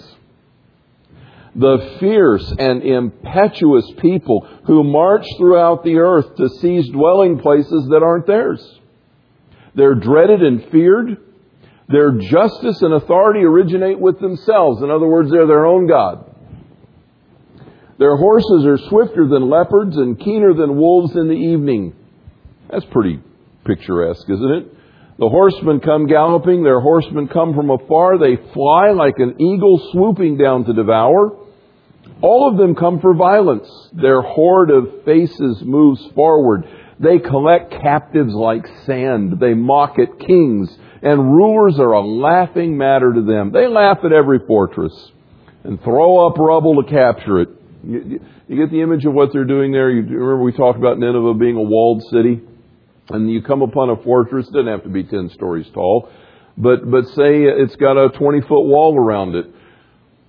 the 1.60 1.98
fierce 2.00 2.54
and 2.58 2.84
impetuous 2.84 3.86
people 4.00 4.48
who 4.66 4.82
march 4.84 5.26
throughout 5.38 5.84
the 5.84 5.98
earth 5.98 6.38
to 6.38 6.48
seize 6.62 6.88
dwelling 6.90 7.38
places 7.40 7.88
that 7.90 8.02
aren't 8.02 8.26
theirs. 8.28 8.66
They're 9.76 9.96
dreaded 9.96 10.42
and 10.42 10.64
feared. 10.72 11.18
Their 11.90 12.12
justice 12.14 12.82
and 12.82 12.94
authority 12.94 13.42
originate 13.42 14.00
with 14.00 14.20
themselves. 14.20 14.82
In 14.82 14.90
other 14.90 15.08
words, 15.08 15.32
they're 15.32 15.48
their 15.48 15.66
own 15.66 15.88
God. 15.88 16.34
Their 17.98 18.16
horses 18.16 18.66
are 18.66 18.78
swifter 18.88 19.28
than 19.28 19.50
leopards 19.50 19.98
and 19.98 20.18
keener 20.18 20.54
than 20.54 20.78
wolves 20.78 21.14
in 21.18 21.28
the 21.28 21.34
evening. 21.34 21.94
That's 22.70 22.86
pretty 22.86 23.20
picturesque, 23.66 24.30
isn't 24.30 24.52
it? 24.52 24.74
The 25.18 25.28
horsemen 25.28 25.82
come 25.82 26.08
galloping, 26.08 26.64
their 26.64 26.80
horsemen 26.80 27.28
come 27.28 27.54
from 27.54 27.70
afar, 27.70 28.18
they 28.18 28.38
fly 28.54 28.92
like 28.92 29.16
an 29.18 29.42
eagle 29.42 29.90
swooping 29.92 30.38
down 30.38 30.64
to 30.64 30.74
devour. 30.74 31.39
All 32.22 32.50
of 32.50 32.58
them 32.58 32.76
come 32.76 33.00
for 33.00 33.14
violence. 33.14 33.68
Their 33.94 34.22
horde 34.22 34.72
of 34.72 35.06
faces 35.06 35.62
moves 35.62 36.06
forward. 36.16 36.66
They 37.00 37.20
collect 37.20 37.72
captives 37.82 38.34
like 38.34 38.66
sand. 38.86 39.40
They 39.40 39.54
mock 39.54 39.98
at 40.00 40.20
kings, 40.20 40.70
and 41.02 41.34
rulers 41.34 41.80
are 41.80 41.94
a 41.94 42.06
laughing 42.06 42.78
matter 42.78 43.14
to 43.14 43.22
them. 43.22 43.52
They 43.52 43.68
laugh 43.68 44.00
at 44.04 44.12
every 44.12 44.40
fortress 44.46 45.12
and 45.64 45.82
throw 45.82 46.28
up 46.28 46.38
rubble 46.38 46.84
to 46.84 46.90
capture 46.90 47.40
it. 47.40 47.50
You, 47.84 48.20
get 48.50 48.72
the 48.72 48.82
image 48.82 49.06
of 49.06 49.14
what 49.14 49.32
they're 49.32 49.46
doing 49.46 49.72
there? 49.72 49.90
You 49.90 50.02
remember 50.02 50.44
we 50.44 50.52
talked 50.52 50.78
about 50.78 51.00
Nineveh 51.00 51.36
being 51.36 51.56
a 51.56 51.62
walled 51.62 52.04
city? 52.12 52.42
and 53.10 53.32
you 53.32 53.42
come 53.42 53.62
upon 53.62 53.90
a 53.90 53.96
fortress, 54.04 54.48
it 54.48 54.54
doesn't 54.54 54.68
have 54.68 54.84
to 54.84 54.90
be 54.90 55.04
10 55.04 55.30
stories 55.30 55.68
tall, 55.74 56.10
but, 56.58 56.90
but 56.90 57.06
say 57.08 57.44
it's 57.44 57.76
got 57.76 57.98
a 57.98 58.10
20 58.10 58.42
foot 58.42 58.66
wall 58.66 58.96
around 58.98 59.36
it. 59.36 59.46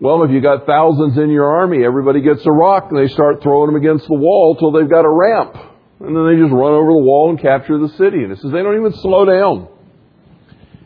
Well, 0.01 0.25
if 0.25 0.31
you 0.31 0.41
got 0.41 0.65
thousands 0.65 1.19
in 1.19 1.29
your 1.29 1.45
army, 1.45 1.85
everybody 1.85 2.23
gets 2.23 2.45
a 2.47 2.51
rock 2.51 2.87
and 2.91 2.99
they 2.99 3.13
start 3.13 3.43
throwing 3.43 3.67
them 3.67 3.77
against 3.77 4.09
the 4.09 4.15
wall 4.15 4.57
till 4.57 4.73
they've 4.73 4.89
got 4.89 5.05
a 5.05 5.11
ramp. 5.11 5.55
And 6.01 6.17
then 6.17 6.25
they 6.27 6.41
just 6.41 6.53
run 6.53 6.73
over 6.73 6.91
the 6.91 7.05
wall 7.05 7.29
and 7.29 7.39
capture 7.39 7.79
the 7.79 7.91
city. 7.99 8.25
And 8.25 8.33
it 8.33 8.41
says 8.41 8.51
they 8.51 8.63
don't 8.63 8.79
even 8.79 8.95
slow 8.95 9.27
down. 9.27 9.69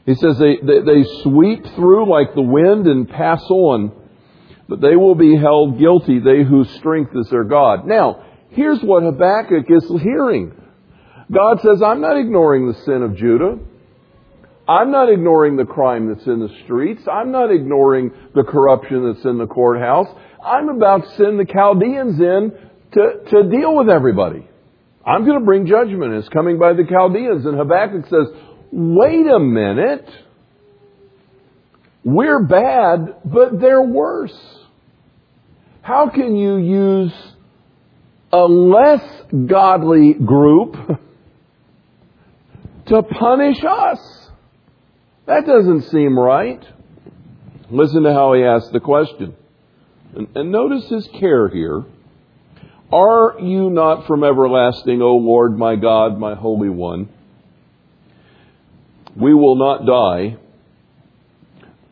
He 0.05 0.17
says 0.17 0.37
they, 0.39 0.57
they, 0.57 0.81
they 0.81 1.05
sweep 1.23 1.65
through 1.77 2.11
like 2.11 2.35
the 2.35 2.43
wind 2.43 2.89
and 2.89 3.09
pass 3.09 3.41
on, 3.49 3.93
but 4.69 4.81
they 4.81 4.97
will 4.97 5.15
be 5.15 5.37
held 5.37 5.79
guilty, 5.79 6.19
they 6.19 6.43
whose 6.43 6.69
strength 6.71 7.13
is 7.15 7.31
their 7.31 7.45
God. 7.45 7.87
Now, 7.87 8.25
here's 8.51 8.81
what 8.83 9.05
Habakkuk 9.05 9.67
is 9.69 9.89
hearing. 10.03 10.61
God 11.31 11.61
says, 11.61 11.83
I'm 11.83 12.01
not 12.01 12.19
ignoring 12.19 12.67
the 12.67 12.75
sin 12.85 13.03
of 13.03 13.17
Judah. 13.17 13.59
I'm 14.69 14.91
not 14.91 15.11
ignoring 15.11 15.57
the 15.57 15.65
crime 15.65 16.09
that's 16.09 16.27
in 16.27 16.41
the 16.41 16.49
streets. 16.65 17.03
I'm 17.11 17.31
not 17.31 17.51
ignoring 17.51 18.11
the 18.35 18.45
corruption 18.45 19.13
that's 19.13 19.25
in 19.25 19.39
the 19.39 19.47
courthouse. 19.47 20.09
I'm 20.45 20.69
about 20.69 21.05
to 21.05 21.11
send 21.17 21.39
the 21.39 21.45
Chaldeans 21.45 22.19
in 22.19 22.53
to, 22.93 23.31
to 23.31 23.51
deal 23.51 23.77
with 23.77 23.91
everybody. 23.91 24.49
I'm 25.07 25.27
going 25.27 25.39
to 25.39 25.45
bring 25.45 25.67
judgment. 25.67 26.15
It's 26.15 26.29
coming 26.31 26.59
by 26.59 26.73
the 26.73 26.85
Chaldeans. 26.89 27.45
And 27.45 27.59
Habakkuk 27.59 28.07
says, 28.07 28.29
wait 28.73 29.27
a 29.27 29.39
minute. 29.39 30.09
We're 32.03 32.43
bad, 32.43 33.17
but 33.25 33.61
they're 33.61 33.83
worse. 33.83 34.35
How 35.83 36.09
can 36.09 36.37
you 36.37 36.57
use 36.57 37.13
a 38.35 38.47
less 38.47 39.23
godly 39.47 40.15
group 40.15 40.75
to 42.87 43.03
punish 43.03 43.59
us. 43.65 44.24
That 45.27 45.47
doesn't 45.47 45.83
seem 45.91 46.19
right. 46.19 46.63
Listen 47.71 48.03
to 48.03 48.13
how 48.13 48.35
he 48.35 48.43
asks 48.43 48.71
the 48.71 48.81
question. 48.81 49.35
And, 50.15 50.29
and, 50.35 50.53
notice 50.53 50.89
his 50.89 51.09
care 51.19 51.49
here. 51.49 51.85
Are 52.93 53.41
you 53.41 53.71
not 53.71 54.07
from 54.07 54.23
everlasting, 54.23 55.01
O 55.03 55.17
Lord, 55.17 55.59
my 55.59 55.77
God, 55.77 56.19
my 56.19 56.35
Holy 56.35 56.69
One? 56.69 57.09
We 59.17 59.33
will 59.35 59.57
not 59.57 59.87
die. 59.87 60.37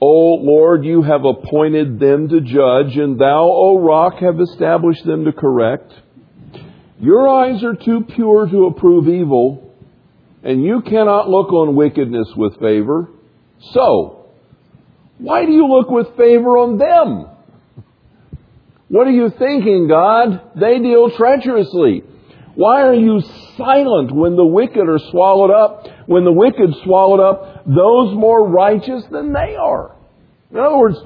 O 0.00 0.34
Lord, 0.34 0.84
you 0.84 1.02
have 1.02 1.24
appointed 1.24 1.98
them 1.98 2.28
to 2.28 2.40
judge, 2.40 2.96
and 2.96 3.18
thou, 3.18 3.44
O 3.48 3.78
rock, 3.78 4.18
have 4.18 4.40
established 4.40 5.04
them 5.06 5.24
to 5.24 5.32
correct. 5.32 5.92
Your 7.00 7.28
eyes 7.28 7.64
are 7.64 7.74
too 7.74 8.04
pure 8.04 8.46
to 8.46 8.66
approve 8.66 9.08
evil 9.08 9.72
and 10.42 10.64
you 10.64 10.82
cannot 10.82 11.28
look 11.28 11.52
on 11.52 11.76
wickedness 11.76 12.28
with 12.36 12.58
favor. 12.58 13.08
So, 13.71 14.26
why 15.19 15.47
do 15.47 15.52
you 15.52 15.66
look 15.69 15.88
with 15.88 16.16
favor 16.16 16.59
on 16.59 16.78
them? 16.78 17.28
What 18.88 19.07
are 19.07 19.12
you 19.12 19.31
thinking, 19.31 19.88
God? 19.88 20.50
They 20.61 20.78
deal 20.78 21.11
treacherously. 21.11 22.02
Why 22.54 22.83
are 22.83 22.95
you 22.95 23.23
silent 23.57 24.12
when 24.12 24.37
the 24.37 24.45
wicked 24.45 24.87
are 24.87 24.99
swallowed 25.11 25.50
up, 25.50 25.87
when 26.07 26.25
the 26.25 26.33
wicked 26.33 26.75
swallowed 26.85 27.21
up 27.21 27.64
those 27.64 28.14
more 28.14 28.47
righteous 28.47 29.04
than 29.11 29.33
they 29.33 29.57
are? 29.57 29.97
In 30.50 30.59
other 30.59 30.76
words, 30.76 30.99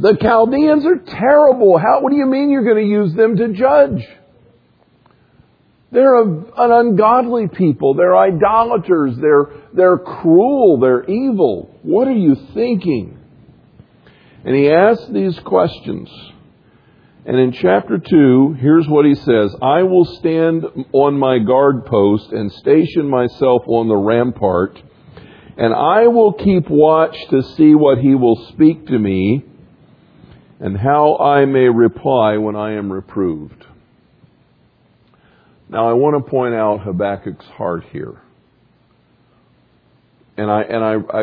the 0.00 0.16
Chaldeans 0.20 0.86
are 0.86 0.96
terrible. 0.96 1.78
How, 1.78 2.00
what 2.00 2.10
do 2.10 2.16
you 2.16 2.26
mean 2.26 2.50
you're 2.50 2.64
going 2.64 2.82
to 2.82 2.90
use 2.90 3.14
them 3.14 3.36
to 3.36 3.48
judge? 3.52 4.02
They're 5.94 6.20
an 6.22 6.50
ungodly 6.56 7.46
people. 7.46 7.94
They're 7.94 8.16
idolaters. 8.16 9.16
They're, 9.16 9.52
they're 9.72 9.98
cruel. 9.98 10.80
They're 10.80 11.04
evil. 11.04 11.78
What 11.82 12.08
are 12.08 12.16
you 12.16 12.34
thinking? 12.52 13.16
And 14.44 14.56
he 14.56 14.68
asks 14.72 15.06
these 15.12 15.38
questions. 15.38 16.10
And 17.24 17.38
in 17.38 17.52
chapter 17.52 17.98
2, 17.98 18.56
here's 18.58 18.88
what 18.88 19.06
he 19.06 19.14
says 19.14 19.54
I 19.62 19.84
will 19.84 20.04
stand 20.04 20.64
on 20.92 21.16
my 21.16 21.38
guard 21.38 21.86
post 21.86 22.32
and 22.32 22.50
station 22.50 23.08
myself 23.08 23.62
on 23.68 23.86
the 23.86 23.96
rampart, 23.96 24.82
and 25.56 25.72
I 25.72 26.08
will 26.08 26.32
keep 26.32 26.68
watch 26.68 27.16
to 27.30 27.40
see 27.56 27.76
what 27.76 27.98
he 27.98 28.16
will 28.16 28.48
speak 28.52 28.88
to 28.88 28.98
me 28.98 29.44
and 30.58 30.76
how 30.76 31.18
I 31.18 31.44
may 31.44 31.68
reply 31.68 32.36
when 32.36 32.56
I 32.56 32.72
am 32.72 32.92
reproved. 32.92 33.64
Now, 35.68 35.88
I 35.88 35.92
want 35.94 36.22
to 36.22 36.30
point 36.30 36.54
out 36.54 36.80
Habakkuk's 36.80 37.46
heart 37.46 37.84
here. 37.92 38.20
And 40.36 40.50
I, 40.50 40.62
and 40.62 40.84
I, 40.84 40.94
I, 40.94 41.22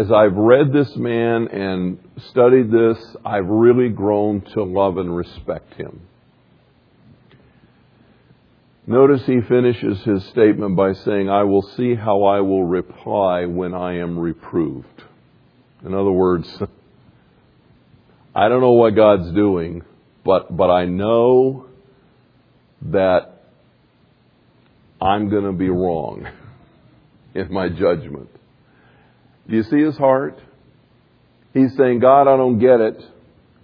as 0.00 0.10
I've 0.10 0.34
read 0.34 0.72
this 0.72 0.94
man 0.96 1.48
and 1.48 1.98
studied 2.30 2.70
this, 2.70 2.98
I've 3.24 3.46
really 3.46 3.88
grown 3.88 4.40
to 4.54 4.64
love 4.64 4.98
and 4.98 5.16
respect 5.16 5.74
him. 5.74 6.00
Notice 8.86 9.24
he 9.26 9.40
finishes 9.42 10.02
his 10.02 10.24
statement 10.26 10.74
by 10.74 10.94
saying, 10.94 11.28
I 11.28 11.44
will 11.44 11.62
see 11.62 11.94
how 11.94 12.24
I 12.24 12.40
will 12.40 12.64
reply 12.64 13.44
when 13.44 13.74
I 13.74 13.98
am 13.98 14.18
reproved. 14.18 15.04
In 15.84 15.94
other 15.94 16.10
words, 16.10 16.48
I 18.34 18.48
don't 18.48 18.60
know 18.60 18.72
what 18.72 18.96
God's 18.96 19.30
doing, 19.32 19.82
but, 20.24 20.56
but 20.56 20.70
I 20.70 20.86
know 20.86 21.66
that 22.82 23.37
I'm 25.00 25.28
going 25.28 25.44
to 25.44 25.52
be 25.52 25.68
wrong 25.68 26.26
in 27.34 27.52
my 27.52 27.68
judgment. 27.68 28.28
Do 29.48 29.56
you 29.56 29.62
see 29.62 29.80
his 29.80 29.96
heart? 29.96 30.38
He's 31.54 31.76
saying, 31.76 32.00
God, 32.00 32.22
I 32.22 32.36
don't 32.36 32.58
get 32.58 32.80
it. 32.80 33.02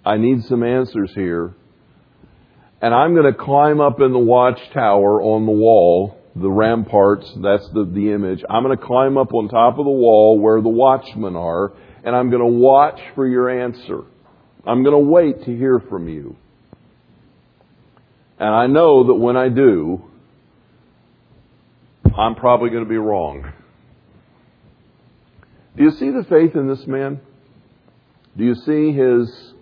I 0.05 0.17
need 0.17 0.43
some 0.45 0.63
answers 0.63 1.11
here. 1.13 1.53
And 2.81 2.93
I'm 2.93 3.13
going 3.13 3.31
to 3.31 3.37
climb 3.37 3.79
up 3.81 3.99
in 3.99 4.11
the 4.11 4.19
watchtower 4.19 5.21
on 5.21 5.45
the 5.45 5.51
wall, 5.51 6.17
the 6.35 6.49
ramparts, 6.49 7.31
that's 7.41 7.67
the, 7.69 7.85
the 7.85 8.11
image. 8.11 8.43
I'm 8.49 8.63
going 8.63 8.77
to 8.77 8.83
climb 8.83 9.17
up 9.17 9.33
on 9.33 9.47
top 9.47 9.77
of 9.77 9.85
the 9.85 9.91
wall 9.91 10.39
where 10.39 10.61
the 10.61 10.69
watchmen 10.69 11.35
are, 11.35 11.73
and 12.03 12.15
I'm 12.15 12.29
going 12.29 12.41
to 12.41 12.59
watch 12.59 12.99
for 13.15 13.27
your 13.27 13.49
answer. 13.49 14.01
I'm 14.65 14.83
going 14.83 14.93
to 14.93 15.09
wait 15.09 15.45
to 15.45 15.55
hear 15.55 15.79
from 15.79 16.07
you. 16.07 16.35
And 18.37 18.49
I 18.49 18.67
know 18.67 19.07
that 19.07 19.13
when 19.13 19.37
I 19.37 19.49
do, 19.49 20.03
I'm 22.17 22.35
probably 22.35 22.69
going 22.69 22.83
to 22.83 22.89
be 22.89 22.97
wrong. 22.97 23.51
Do 25.75 25.83
you 25.83 25.91
see 25.91 26.11
the 26.11 26.23
faith 26.29 26.55
in 26.55 26.67
this 26.67 26.87
man? 26.87 27.19
Do 28.37 28.45
you 28.45 28.55
see 28.55 28.93
his 28.93 29.53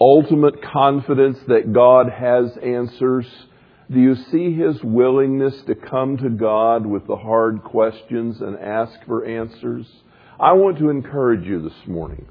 ultimate 0.00 0.62
confidence 0.62 1.38
that 1.46 1.72
God 1.72 2.08
has 2.10 2.56
answers? 2.56 3.26
Do 3.90 4.00
you 4.00 4.16
see 4.16 4.52
his 4.54 4.82
willingness 4.82 5.54
to 5.66 5.74
come 5.76 6.16
to 6.16 6.28
God 6.28 6.86
with 6.86 7.06
the 7.06 7.16
hard 7.16 7.62
questions 7.62 8.40
and 8.40 8.58
ask 8.58 9.04
for 9.06 9.24
answers? 9.24 9.86
I 10.40 10.52
want 10.54 10.78
to 10.78 10.90
encourage 10.90 11.46
you 11.46 11.62
this 11.62 11.86
morning. 11.86 12.26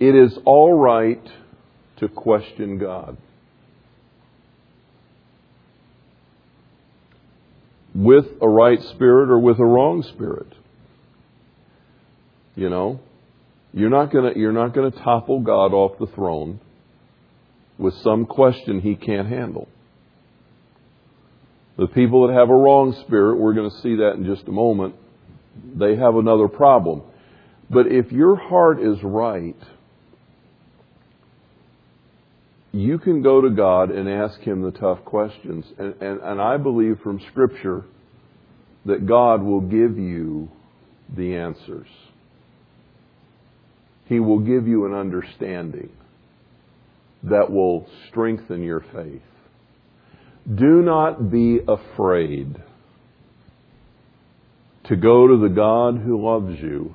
It 0.00 0.14
is 0.14 0.38
all 0.44 0.72
right 0.72 1.22
to 1.98 2.08
question 2.08 2.78
God. 2.78 3.18
With 7.94 8.26
a 8.40 8.48
right 8.48 8.80
spirit 8.94 9.30
or 9.30 9.38
with 9.38 9.58
a 9.58 9.64
wrong 9.64 10.02
spirit. 10.02 10.48
You 12.54 12.68
know, 12.68 13.00
you're 13.72 13.90
not 13.90 14.12
gonna 14.12 14.32
you're 14.36 14.52
not 14.52 14.74
gonna 14.74 14.90
topple 14.90 15.40
God 15.40 15.72
off 15.72 15.98
the 15.98 16.06
throne 16.06 16.60
with 17.78 17.94
some 18.02 18.26
question 18.26 18.80
he 18.80 18.94
can't 18.94 19.28
handle. 19.28 19.68
The 21.78 21.86
people 21.86 22.26
that 22.26 22.34
have 22.34 22.50
a 22.50 22.54
wrong 22.54 22.94
spirit, 23.04 23.36
we're 23.38 23.54
going 23.54 23.70
to 23.70 23.76
see 23.80 23.96
that 23.96 24.12
in 24.12 24.24
just 24.24 24.46
a 24.46 24.52
moment, 24.52 24.94
they 25.74 25.96
have 25.96 26.16
another 26.16 26.48
problem. 26.48 27.02
But 27.70 27.86
if 27.86 28.12
your 28.12 28.36
heart 28.36 28.80
is 28.80 28.98
right, 29.02 29.56
you 32.72 32.98
can 32.98 33.22
go 33.22 33.42
to 33.42 33.50
God 33.50 33.90
and 33.90 34.08
ask 34.08 34.40
Him 34.40 34.62
the 34.62 34.70
tough 34.70 35.04
questions. 35.04 35.64
And, 35.78 35.94
and, 36.00 36.20
and 36.20 36.40
I 36.40 36.56
believe 36.56 36.98
from 37.02 37.20
Scripture 37.30 37.84
that 38.86 39.06
God 39.06 39.42
will 39.42 39.60
give 39.60 39.98
you 39.98 40.48
the 41.14 41.36
answers. 41.36 41.86
He 44.06 44.20
will 44.20 44.40
give 44.40 44.66
you 44.66 44.86
an 44.86 44.94
understanding 44.94 45.90
that 47.24 47.50
will 47.50 47.86
strengthen 48.08 48.62
your 48.62 48.80
faith. 48.92 49.22
Do 50.52 50.82
not 50.82 51.30
be 51.30 51.60
afraid 51.68 52.56
to 54.84 54.96
go 54.96 55.28
to 55.28 55.36
the 55.36 55.54
God 55.54 55.98
who 55.98 56.26
loves 56.26 56.58
you 56.60 56.94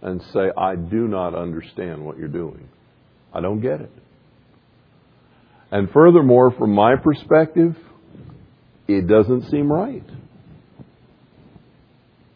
and 0.00 0.20
say, 0.32 0.50
I 0.56 0.74
do 0.74 1.06
not 1.06 1.34
understand 1.34 2.04
what 2.04 2.18
you're 2.18 2.26
doing. 2.26 2.68
I 3.32 3.40
don't 3.40 3.60
get 3.60 3.80
it. 3.80 3.92
And 5.72 5.90
furthermore, 5.90 6.52
from 6.52 6.74
my 6.74 6.96
perspective, 6.96 7.74
it 8.86 9.08
doesn't 9.08 9.50
seem 9.50 9.72
right. 9.72 10.04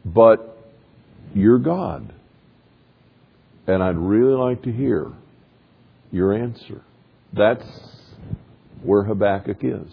But 0.07 0.59
you're 1.35 1.59
God. 1.59 2.15
And 3.67 3.83
I'd 3.83 3.99
really 3.99 4.35
like 4.35 4.63
to 4.63 4.73
hear 4.73 5.13
your 6.11 6.33
answer. 6.33 6.83
That's 7.35 7.67
where 8.83 9.03
Habakkuk 9.03 9.59
is. 9.61 9.93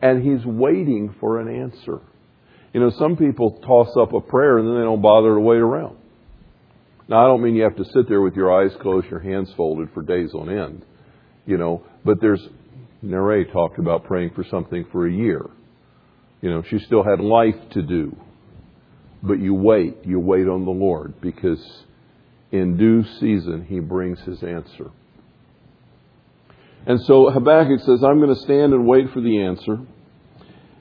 And 0.00 0.22
he's 0.22 0.46
waiting 0.46 1.14
for 1.20 1.40
an 1.40 1.62
answer. 1.62 2.00
You 2.72 2.80
know, 2.80 2.90
some 2.98 3.16
people 3.16 3.60
toss 3.66 3.94
up 4.00 4.14
a 4.14 4.20
prayer 4.22 4.58
and 4.58 4.66
then 4.66 4.76
they 4.76 4.84
don't 4.84 5.02
bother 5.02 5.34
to 5.34 5.40
wait 5.40 5.58
around. 5.58 5.98
Now, 7.06 7.24
I 7.24 7.26
don't 7.26 7.42
mean 7.42 7.54
you 7.54 7.64
have 7.64 7.76
to 7.76 7.84
sit 7.84 8.08
there 8.08 8.22
with 8.22 8.34
your 8.34 8.50
eyes 8.50 8.74
closed, 8.80 9.08
your 9.10 9.20
hands 9.20 9.52
folded 9.56 9.90
for 9.92 10.02
days 10.02 10.30
on 10.32 10.48
end, 10.48 10.84
you 11.44 11.58
know, 11.58 11.82
but 12.04 12.20
there's 12.20 12.46
Nere 13.02 13.44
talked 13.44 13.78
about 13.78 14.04
praying 14.04 14.30
for 14.34 14.44
something 14.44 14.84
for 14.90 15.06
a 15.06 15.12
year. 15.12 15.44
You 16.40 16.50
know, 16.50 16.62
she 16.62 16.78
still 16.80 17.02
had 17.02 17.20
life 17.20 17.56
to 17.70 17.82
do. 17.82 18.16
But 19.22 19.40
you 19.40 19.54
wait, 19.54 19.98
you 20.04 20.20
wait 20.20 20.46
on 20.46 20.64
the 20.64 20.70
Lord 20.70 21.20
because 21.20 21.64
in 22.52 22.76
due 22.76 23.04
season 23.18 23.66
he 23.68 23.80
brings 23.80 24.20
his 24.20 24.42
answer. 24.42 24.90
And 26.86 27.00
so 27.02 27.30
Habakkuk 27.30 27.80
says, 27.80 28.02
I'm 28.04 28.20
going 28.20 28.34
to 28.34 28.40
stand 28.42 28.72
and 28.72 28.86
wait 28.86 29.10
for 29.12 29.20
the 29.20 29.42
answer. 29.42 29.78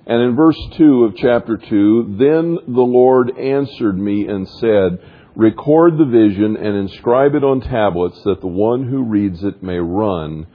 And 0.06 0.22
in 0.22 0.36
verse 0.36 0.58
2 0.78 1.04
of 1.04 1.18
chapter 1.18 1.58
2, 1.58 2.16
then 2.18 2.58
the 2.68 2.82
Lord 2.82 3.38
answered 3.38 3.98
me 3.98 4.28
and 4.28 4.48
said, 4.48 5.00
Record 5.36 5.98
the 5.98 6.06
vision 6.06 6.56
and 6.56 6.78
inscribe 6.78 7.36
it 7.36 7.44
on 7.44 7.62
tablets 7.62 8.22
that 8.24 8.42
the 8.42 8.48
one 8.48 8.88
who 8.88 9.04
reads 9.04 9.44
it 9.44 9.62
may 9.62 9.78
run 9.78 10.48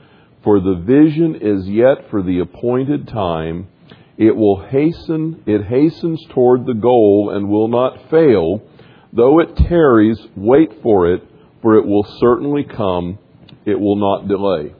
for 0.44 0.60
the 0.60 0.74
vision 0.74 1.36
is 1.40 1.68
yet 1.68 2.10
for 2.10 2.22
the 2.22 2.40
appointed 2.40 3.08
time. 3.08 3.68
It 4.16 4.34
will 4.36 4.60
hasten, 4.66 5.42
it 5.46 5.64
hastens 5.64 6.24
toward 6.30 6.66
the 6.66 6.74
goal 6.74 7.32
and 7.34 7.48
will 7.48 7.68
not 7.68 8.10
fail. 8.10 8.62
Though 9.12 9.40
it 9.40 9.56
tarries, 9.56 10.18
wait 10.36 10.82
for 10.82 11.12
it, 11.12 11.22
for 11.60 11.76
it 11.76 11.86
will 11.86 12.04
certainly 12.18 12.64
come. 12.64 13.18
It 13.64 13.78
will 13.78 13.96
not 13.96 14.28
delay. 14.28 14.74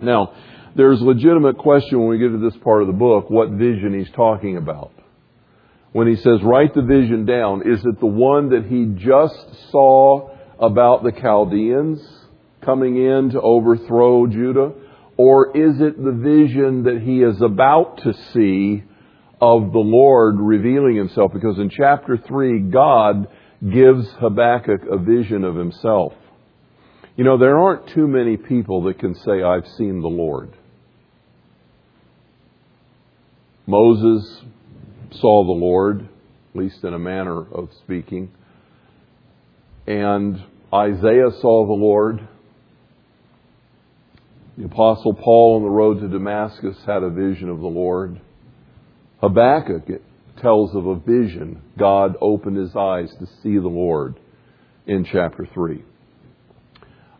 Now, 0.00 0.34
there's 0.74 1.00
a 1.00 1.04
legitimate 1.04 1.58
question 1.58 1.98
when 2.00 2.08
we 2.08 2.18
get 2.18 2.30
to 2.30 2.38
this 2.38 2.56
part 2.62 2.82
of 2.82 2.88
the 2.88 2.94
book, 2.94 3.30
what 3.30 3.50
vision 3.50 3.98
he's 3.98 4.10
talking 4.14 4.56
about. 4.56 4.92
When 5.92 6.06
he 6.06 6.16
says, 6.16 6.42
write 6.42 6.74
the 6.74 6.82
vision 6.82 7.24
down, 7.24 7.62
is 7.66 7.84
it 7.84 7.98
the 7.98 8.06
one 8.06 8.50
that 8.50 8.66
he 8.66 8.86
just 8.94 9.70
saw 9.70 10.30
about 10.60 11.02
the 11.02 11.12
Chaldeans? 11.12 12.00
Coming 12.64 12.96
in 12.96 13.30
to 13.30 13.40
overthrow 13.40 14.26
Judah? 14.26 14.72
Or 15.16 15.56
is 15.56 15.80
it 15.80 16.02
the 16.02 16.12
vision 16.12 16.84
that 16.84 17.02
he 17.02 17.22
is 17.22 17.42
about 17.42 18.02
to 18.04 18.12
see 18.32 18.84
of 19.40 19.72
the 19.72 19.78
Lord 19.78 20.36
revealing 20.38 20.96
himself? 20.96 21.32
Because 21.32 21.58
in 21.58 21.70
chapter 21.70 22.16
3, 22.16 22.60
God 22.70 23.28
gives 23.68 24.08
Habakkuk 24.20 24.82
a 24.90 24.98
vision 24.98 25.44
of 25.44 25.56
himself. 25.56 26.12
You 27.16 27.24
know, 27.24 27.36
there 27.36 27.58
aren't 27.58 27.88
too 27.88 28.06
many 28.06 28.36
people 28.36 28.84
that 28.84 29.00
can 29.00 29.16
say, 29.16 29.42
I've 29.42 29.66
seen 29.76 30.00
the 30.02 30.08
Lord. 30.08 30.52
Moses 33.66 34.44
saw 35.10 35.44
the 35.44 35.52
Lord, 35.52 36.02
at 36.02 36.60
least 36.60 36.84
in 36.84 36.94
a 36.94 36.98
manner 36.98 37.40
of 37.40 37.70
speaking. 37.82 38.30
And 39.88 40.40
Isaiah 40.72 41.30
saw 41.40 41.66
the 41.66 41.72
Lord. 41.72 42.26
The 44.58 44.64
Apostle 44.64 45.14
Paul 45.14 45.58
on 45.58 45.62
the 45.62 45.70
road 45.70 46.00
to 46.00 46.08
Damascus 46.08 46.76
had 46.84 47.04
a 47.04 47.10
vision 47.10 47.48
of 47.48 47.60
the 47.60 47.68
Lord. 47.68 48.20
Habakkuk 49.20 50.02
tells 50.42 50.74
of 50.74 50.84
a 50.84 50.96
vision. 50.96 51.62
God 51.78 52.16
opened 52.20 52.56
his 52.56 52.74
eyes 52.74 53.08
to 53.20 53.26
see 53.40 53.56
the 53.56 53.68
Lord 53.68 54.18
in 54.84 55.04
chapter 55.04 55.46
3. 55.54 55.80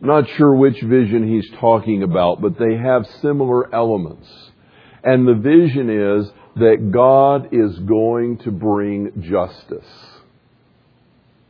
I'm 0.01 0.09
not 0.09 0.29
sure 0.31 0.53
which 0.53 0.83
vision 0.83 1.29
he's 1.29 1.49
talking 1.61 2.03
about, 2.03 2.41
but 2.41 2.59
they 2.59 2.77
have 2.77 3.07
similar 3.23 3.73
elements. 3.73 4.27
And 5.05 5.29
the 5.29 5.35
vision 5.35 5.91
is 5.91 6.33
that 6.57 6.91
God 6.91 7.51
is 7.53 7.79
going 7.79 8.39
to 8.39 8.51
bring 8.51 9.13
justice. 9.31 9.87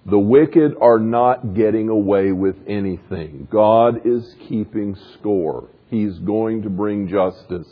The 0.04 0.18
wicked 0.18 0.74
are 0.82 0.98
not 0.98 1.54
getting 1.54 1.88
away 1.88 2.32
with 2.32 2.56
anything. 2.66 3.48
God 3.50 4.06
is 4.06 4.34
keeping 4.50 4.94
score. 5.14 5.70
He's 5.90 6.18
going 6.18 6.62
to 6.62 6.70
bring 6.70 7.08
justice. 7.08 7.68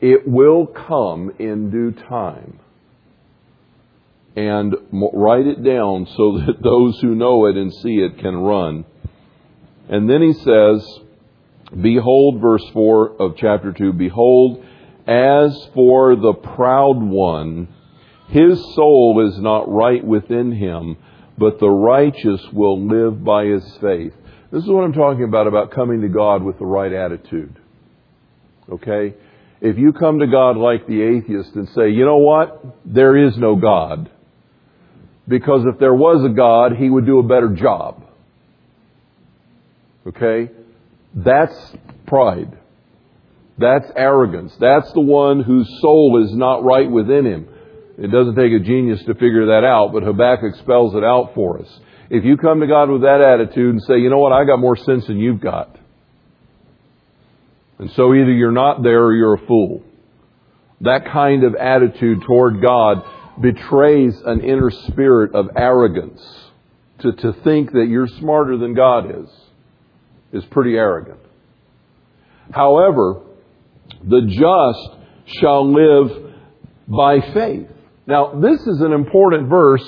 It 0.00 0.28
will 0.28 0.66
come 0.66 1.32
in 1.38 1.70
due 1.70 1.92
time. 1.92 2.60
And 4.36 4.74
write 4.92 5.46
it 5.46 5.64
down 5.64 6.06
so 6.16 6.38
that 6.46 6.62
those 6.62 7.00
who 7.00 7.14
know 7.14 7.46
it 7.46 7.56
and 7.56 7.72
see 7.72 7.96
it 7.96 8.18
can 8.18 8.36
run. 8.36 8.84
And 9.88 10.08
then 10.08 10.22
he 10.22 10.32
says, 10.34 10.86
Behold, 11.80 12.40
verse 12.40 12.64
4 12.72 13.20
of 13.20 13.36
chapter 13.36 13.72
2, 13.72 13.92
behold, 13.94 14.64
as 15.06 15.68
for 15.74 16.16
the 16.16 16.34
proud 16.34 17.02
one, 17.02 17.68
his 18.28 18.58
soul 18.74 19.26
is 19.26 19.38
not 19.40 19.70
right 19.70 20.04
within 20.04 20.52
him, 20.52 20.96
but 21.38 21.58
the 21.58 21.68
righteous 21.68 22.42
will 22.52 22.86
live 22.86 23.24
by 23.24 23.46
his 23.46 23.64
faith. 23.80 24.14
This 24.50 24.62
is 24.62 24.68
what 24.68 24.84
I'm 24.84 24.94
talking 24.94 25.24
about, 25.24 25.46
about 25.46 25.72
coming 25.72 26.00
to 26.00 26.08
God 26.08 26.42
with 26.42 26.58
the 26.58 26.66
right 26.66 26.92
attitude. 26.92 27.54
Okay? 28.70 29.14
If 29.60 29.76
you 29.76 29.92
come 29.92 30.20
to 30.20 30.26
God 30.26 30.56
like 30.56 30.86
the 30.86 31.02
atheist 31.02 31.54
and 31.54 31.68
say, 31.70 31.90
you 31.90 32.04
know 32.04 32.18
what? 32.18 32.64
There 32.84 33.16
is 33.16 33.36
no 33.36 33.56
God. 33.56 34.10
Because 35.26 35.66
if 35.66 35.78
there 35.78 35.94
was 35.94 36.24
a 36.24 36.34
God, 36.34 36.76
he 36.76 36.88
would 36.88 37.04
do 37.04 37.18
a 37.18 37.22
better 37.22 37.50
job. 37.50 38.04
Okay? 40.06 40.50
That's 41.14 41.74
pride. 42.06 42.56
That's 43.58 43.90
arrogance. 43.96 44.54
That's 44.58 44.90
the 44.92 45.00
one 45.00 45.42
whose 45.42 45.68
soul 45.80 46.24
is 46.24 46.34
not 46.34 46.64
right 46.64 46.90
within 46.90 47.26
him. 47.26 47.48
It 47.98 48.12
doesn't 48.12 48.36
take 48.36 48.52
a 48.52 48.60
genius 48.60 49.02
to 49.04 49.14
figure 49.14 49.46
that 49.46 49.64
out, 49.64 49.92
but 49.92 50.04
Habakkuk 50.04 50.54
spells 50.56 50.94
it 50.94 51.02
out 51.02 51.32
for 51.34 51.58
us. 51.58 51.80
If 52.10 52.24
you 52.24 52.36
come 52.36 52.60
to 52.60 52.66
God 52.66 52.88
with 52.90 53.02
that 53.02 53.20
attitude 53.20 53.74
and 53.74 53.82
say, 53.82 53.98
you 53.98 54.08
know 54.08 54.18
what, 54.18 54.32
I 54.32 54.44
got 54.44 54.58
more 54.58 54.76
sense 54.76 55.06
than 55.06 55.18
you've 55.18 55.40
got. 55.40 55.76
And 57.78 57.90
so 57.92 58.14
either 58.14 58.32
you're 58.32 58.50
not 58.50 58.82
there 58.82 59.04
or 59.04 59.14
you're 59.14 59.34
a 59.34 59.46
fool. 59.46 59.84
That 60.80 61.04
kind 61.12 61.44
of 61.44 61.54
attitude 61.54 62.22
toward 62.26 62.62
God 62.62 63.04
betrays 63.40 64.14
an 64.24 64.40
inner 64.40 64.70
spirit 64.70 65.34
of 65.34 65.50
arrogance. 65.56 66.20
To, 67.00 67.12
to 67.12 67.32
think 67.44 67.72
that 67.72 67.86
you're 67.88 68.08
smarter 68.08 68.56
than 68.56 68.74
God 68.74 69.22
is, 69.22 69.30
is 70.32 70.44
pretty 70.46 70.74
arrogant. 70.74 71.20
However, 72.50 73.22
the 74.02 74.22
just 74.22 75.38
shall 75.40 75.72
live 75.72 76.34
by 76.88 77.20
faith. 77.32 77.68
Now, 78.06 78.40
this 78.40 78.60
is 78.60 78.80
an 78.80 78.92
important 78.92 79.48
verse 79.48 79.84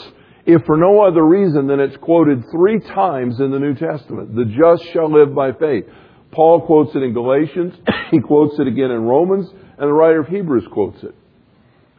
if 0.53 0.65
for 0.65 0.77
no 0.77 1.03
other 1.03 1.25
reason 1.25 1.67
than 1.67 1.81
it's 1.81 1.97
quoted 1.99 2.45
three 2.51 2.81
times 2.81 3.41
in 3.41 3.51
the 3.51 3.59
New 3.59 3.75
Testament. 3.75 4.35
The 4.35 4.45
just 4.45 4.93
shall 4.93 5.11
live 5.11 5.35
by 5.35 5.53
faith. 5.53 5.85
Paul 6.33 6.65
quotes 6.67 6.95
it 6.95 7.03
in 7.03 7.13
Galatians, 7.13 7.75
he 8.11 8.21
quotes 8.21 8.59
it 8.59 8.67
again 8.67 8.91
in 8.91 9.03
Romans, 9.03 9.49
and 9.51 9.89
the 9.89 9.93
writer 9.93 10.21
of 10.21 10.29
Hebrews 10.29 10.67
quotes 10.73 11.03
it. 11.03 11.15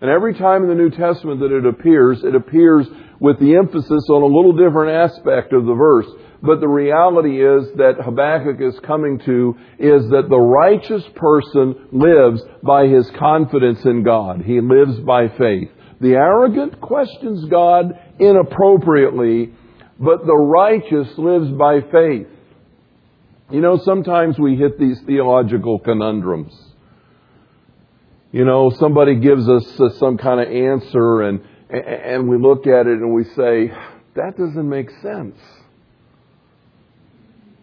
And 0.01 0.09
every 0.09 0.33
time 0.33 0.63
in 0.63 0.69
the 0.69 0.75
New 0.75 0.89
Testament 0.89 1.41
that 1.41 1.55
it 1.55 1.65
appears, 1.65 2.23
it 2.23 2.33
appears 2.33 2.87
with 3.19 3.39
the 3.39 3.55
emphasis 3.55 4.09
on 4.09 4.23
a 4.23 4.25
little 4.25 4.53
different 4.53 5.11
aspect 5.11 5.53
of 5.53 5.65
the 5.65 5.75
verse. 5.75 6.07
But 6.41 6.59
the 6.59 6.67
reality 6.67 7.45
is 7.45 7.69
that 7.77 8.03
Habakkuk 8.03 8.59
is 8.59 8.79
coming 8.79 9.19
to 9.25 9.55
is 9.77 10.09
that 10.09 10.27
the 10.27 10.39
righteous 10.39 11.03
person 11.15 11.75
lives 11.91 12.41
by 12.63 12.87
his 12.87 13.07
confidence 13.19 13.85
in 13.85 14.01
God. 14.01 14.41
He 14.41 14.59
lives 14.59 14.97
by 15.01 15.27
faith. 15.37 15.69
The 16.01 16.13
arrogant 16.13 16.81
questions 16.81 17.45
God 17.45 17.97
inappropriately, 18.19 19.53
but 19.99 20.25
the 20.25 20.35
righteous 20.35 21.15
lives 21.17 21.51
by 21.51 21.81
faith. 21.81 22.27
You 23.51 23.61
know, 23.61 23.77
sometimes 23.77 24.39
we 24.39 24.55
hit 24.55 24.79
these 24.79 24.99
theological 25.05 25.77
conundrums. 25.77 26.53
You 28.31 28.45
know, 28.45 28.71
somebody 28.79 29.19
gives 29.19 29.47
us 29.47 29.65
some 29.99 30.17
kind 30.17 30.39
of 30.39 30.47
answer 30.47 31.21
and, 31.21 31.41
and 31.69 32.27
we 32.27 32.37
look 32.37 32.65
at 32.65 32.87
it 32.87 32.97
and 32.97 33.13
we 33.13 33.25
say, 33.25 33.71
that 34.15 34.37
doesn't 34.37 34.69
make 34.69 34.89
sense. 35.03 35.37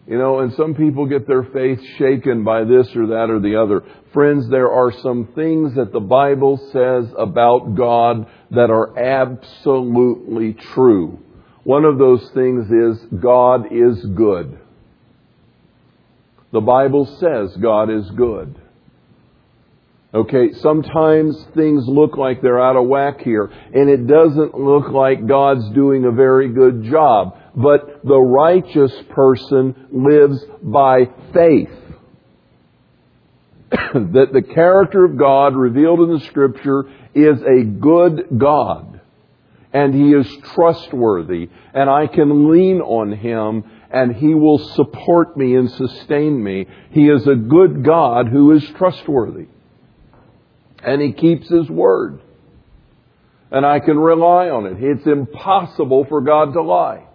You 0.07 0.17
know, 0.17 0.39
and 0.39 0.53
some 0.53 0.75
people 0.75 1.07
get 1.07 1.27
their 1.27 1.43
faith 1.43 1.79
shaken 1.97 2.43
by 2.43 2.63
this 2.63 2.87
or 2.95 3.07
that 3.07 3.29
or 3.29 3.39
the 3.39 3.61
other. 3.61 3.83
Friends, 4.13 4.49
there 4.49 4.71
are 4.71 4.91
some 4.91 5.29
things 5.35 5.75
that 5.75 5.91
the 5.91 5.99
Bible 5.99 6.57
says 6.71 7.13
about 7.17 7.75
God 7.75 8.25
that 8.51 8.71
are 8.71 8.97
absolutely 8.97 10.53
true. 10.53 11.19
One 11.63 11.85
of 11.85 11.99
those 11.99 12.27
things 12.31 12.71
is 12.71 12.97
God 13.21 13.71
is 13.71 14.03
good. 14.05 14.59
The 16.51 16.61
Bible 16.61 17.05
says 17.19 17.55
God 17.57 17.91
is 17.91 18.09
good. 18.11 18.59
Okay, 20.11 20.53
sometimes 20.53 21.45
things 21.55 21.87
look 21.87 22.17
like 22.17 22.41
they're 22.41 22.59
out 22.59 22.75
of 22.75 22.87
whack 22.87 23.21
here, 23.21 23.45
and 23.45 23.87
it 23.87 24.07
doesn't 24.07 24.55
look 24.55 24.89
like 24.89 25.27
God's 25.27 25.69
doing 25.75 26.05
a 26.05 26.11
very 26.11 26.51
good 26.51 26.85
job. 26.85 27.37
But 27.55 28.03
the 28.03 28.17
righteous 28.17 28.91
person 29.09 29.75
lives 29.91 30.43
by 30.63 31.09
faith. 31.31 31.69
that 33.93 34.29
the 34.33 34.41
character 34.41 35.05
of 35.05 35.17
God 35.17 35.55
revealed 35.55 35.99
in 36.01 36.13
the 36.13 36.25
Scripture 36.25 36.85
is 37.13 37.41
a 37.41 37.63
good 37.63 38.27
God. 38.37 39.01
And 39.71 39.93
He 39.93 40.11
is 40.13 40.27
trustworthy. 40.53 41.49
And 41.73 41.89
I 41.89 42.07
can 42.07 42.51
lean 42.51 42.81
on 42.81 43.11
Him 43.11 43.63
and 43.91 44.15
He 44.15 44.33
will 44.33 44.59
support 44.59 45.37
me 45.37 45.55
and 45.55 45.69
sustain 45.71 46.43
me. 46.43 46.67
He 46.91 47.07
is 47.07 47.27
a 47.27 47.35
good 47.35 47.83
God 47.83 48.27
who 48.27 48.51
is 48.51 48.67
trustworthy 48.77 49.47
and 50.83 51.01
he 51.01 51.11
keeps 51.11 51.49
his 51.49 51.69
word. 51.69 52.21
And 53.51 53.65
I 53.65 53.79
can 53.79 53.97
rely 53.97 54.49
on 54.49 54.65
it. 54.67 54.77
It's 54.79 55.07
impossible 55.07 56.05
for 56.05 56.21
God 56.21 56.53
to 56.53 56.61
lie. 56.61 57.05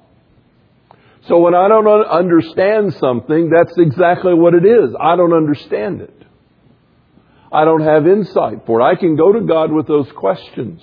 So 1.28 1.38
when 1.38 1.54
I 1.54 1.68
don't 1.68 1.86
understand 1.86 2.94
something, 2.94 3.50
that's 3.50 3.76
exactly 3.78 4.34
what 4.34 4.54
it 4.54 4.66
is. 4.66 4.94
I 5.00 5.16
don't 5.16 5.32
understand 5.32 6.02
it. 6.02 6.23
I 7.54 7.64
don't 7.64 7.82
have 7.82 8.06
insight 8.06 8.66
for 8.66 8.80
it. 8.80 8.84
I 8.84 8.96
can 8.96 9.14
go 9.14 9.32
to 9.32 9.40
God 9.40 9.70
with 9.70 9.86
those 9.86 10.10
questions. 10.12 10.82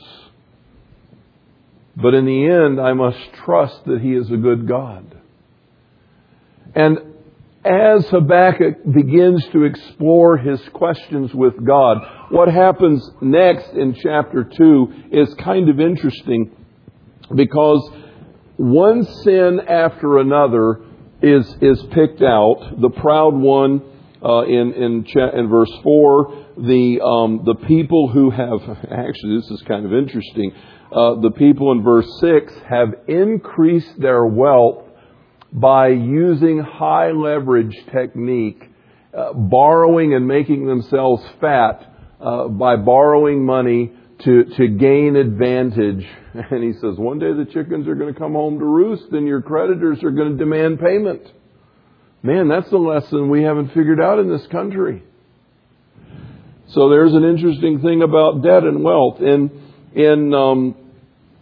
But 1.98 2.14
in 2.14 2.26
the 2.26 2.46
end, 2.46 2.80
I 2.80 2.94
must 2.94 3.20
trust 3.44 3.84
that 3.86 4.00
He 4.02 4.14
is 4.14 4.32
a 4.32 4.38
good 4.38 4.68
God. 4.68 5.18
And 6.74 7.00
as 7.66 8.08
Habakkuk 8.08 8.92
begins 8.92 9.46
to 9.50 9.66
explore 9.66 10.38
his 10.38 10.62
questions 10.74 11.34
with 11.34 11.64
God, 11.64 11.98
what 12.30 12.48
happens 12.48 13.08
next 13.20 13.74
in 13.74 13.94
chapter 13.94 14.44
2 14.44 14.94
is 15.12 15.34
kind 15.36 15.70
of 15.70 15.80
interesting 15.80 16.56
because 17.36 17.92
one 18.58 19.04
sin 19.24 19.60
after 19.68 20.20
another 20.20 20.82
is, 21.22 21.56
is 21.62 21.84
picked 21.92 22.24
out. 22.24 22.80
The 22.80 22.90
proud 22.90 23.36
one 23.36 23.84
uh, 24.24 24.44
in, 24.44 24.74
in, 24.74 25.06
in 25.34 25.50
verse 25.50 25.72
4, 25.84 26.46
the, 26.58 27.02
um, 27.02 27.42
the 27.44 27.56
people 27.68 28.08
who 28.10 28.30
have, 28.30 28.62
actually, 28.92 29.38
this 29.38 29.50
is 29.52 29.64
kind 29.68 29.86
of 29.86 29.94
interesting. 29.94 30.52
Uh, 30.92 31.16
the 31.22 31.32
people 31.32 31.72
in 31.72 31.84
verse 31.84 32.08
6 32.20 32.54
have 32.70 32.90
increased 33.08 34.00
their 34.00 34.26
wealth 34.26 34.86
by 35.52 35.90
using 35.90 36.60
high 36.60 37.12
leverage 37.12 37.76
technique, 37.92 38.64
uh, 39.18 39.34
borrowing 39.34 40.14
and 40.14 40.28
making 40.28 40.68
themselves 40.68 41.24
fat 41.40 41.94
uh, 42.20 42.48
by 42.48 42.76
borrowing 42.76 43.46
money 43.46 43.92
to, 44.20 44.46
to 44.58 44.68
gain 44.68 45.16
advantage. 45.16 46.06
And 46.34 46.64
he 46.64 46.72
says, 46.80 46.96
one 46.98 47.20
day 47.20 47.34
the 47.34 47.44
chickens 47.44 47.90
are 47.90 47.96
going 47.96 48.14
to 48.14 48.18
come 48.18 48.32
home 48.32 48.58
to 48.60 48.64
roost 48.64 49.12
and 49.12 49.28
your 49.28 49.42
creditors 49.42 50.02
are 50.02 50.12
going 50.12 50.32
to 50.32 50.38
demand 50.38 50.80
payment. 50.80 51.30
Man, 52.24 52.50
that's 52.50 52.72
a 52.72 52.78
lesson 52.78 53.30
we 53.30 53.42
haven't 53.42 53.70
figured 53.70 54.00
out 54.00 54.20
in 54.20 54.30
this 54.30 54.46
country. 54.48 55.02
So 56.68 56.90
there's 56.90 57.14
an 57.14 57.24
interesting 57.24 57.82
thing 57.82 58.04
about 58.04 58.44
debt 58.44 58.64
and 58.64 58.84
wealth. 58.84 59.20
In, 59.20 59.50
in 59.94 60.32
um, 60.34 60.76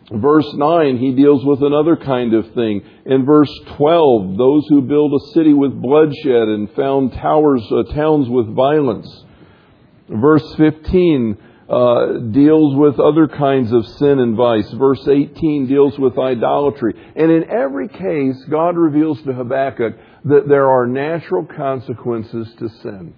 verse 0.10 0.48
9, 0.54 0.98
he 0.98 1.12
deals 1.12 1.44
with 1.44 1.62
another 1.62 1.98
kind 1.98 2.34
of 2.34 2.54
thing. 2.54 2.82
In 3.06 3.26
verse 3.26 3.52
12, 3.76 4.38
those 4.38 4.66
who 4.70 4.82
build 4.82 5.14
a 5.14 5.34
city 5.34 5.54
with 5.54 5.80
bloodshed 5.82 6.48
and 6.48 6.72
found 6.72 7.12
towers, 7.12 7.62
uh, 7.72 7.84
towns 7.94 8.30
with 8.30 8.48
violence. 8.56 9.26
Verse 10.08 10.56
15 10.56 11.38
uh, 11.70 12.14
deals 12.32 12.76
with 12.76 13.00
other 13.00 13.28
kinds 13.28 13.72
of 13.72 13.86
sin 13.86 14.18
and 14.18 14.36
vice. 14.36 14.70
Verse 14.72 15.06
18 15.08 15.68
deals 15.68 16.00
with 16.00 16.18
idolatry. 16.18 16.94
And 17.16 17.30
in 17.30 17.52
every 17.52 17.90
case, 17.90 18.44
God 18.50 18.78
reveals 18.78 19.22
to 19.24 19.34
Habakkuk 19.34 19.94
that 20.26 20.48
there 20.48 20.70
are 20.70 20.86
natural 20.86 21.46
consequences 21.46 22.48
to 22.60 22.70
sin. 22.82 23.14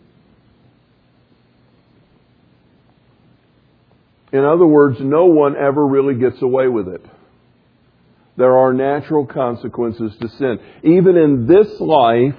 In 4.31 4.45
other 4.45 4.65
words, 4.65 4.97
no 5.01 5.25
one 5.25 5.55
ever 5.57 5.85
really 5.85 6.15
gets 6.15 6.41
away 6.41 6.67
with 6.67 6.87
it. 6.87 7.05
There 8.37 8.57
are 8.57 8.73
natural 8.73 9.25
consequences 9.25 10.13
to 10.21 10.29
sin. 10.29 10.59
Even 10.83 11.17
in 11.17 11.47
this 11.47 11.79
life, 11.79 12.35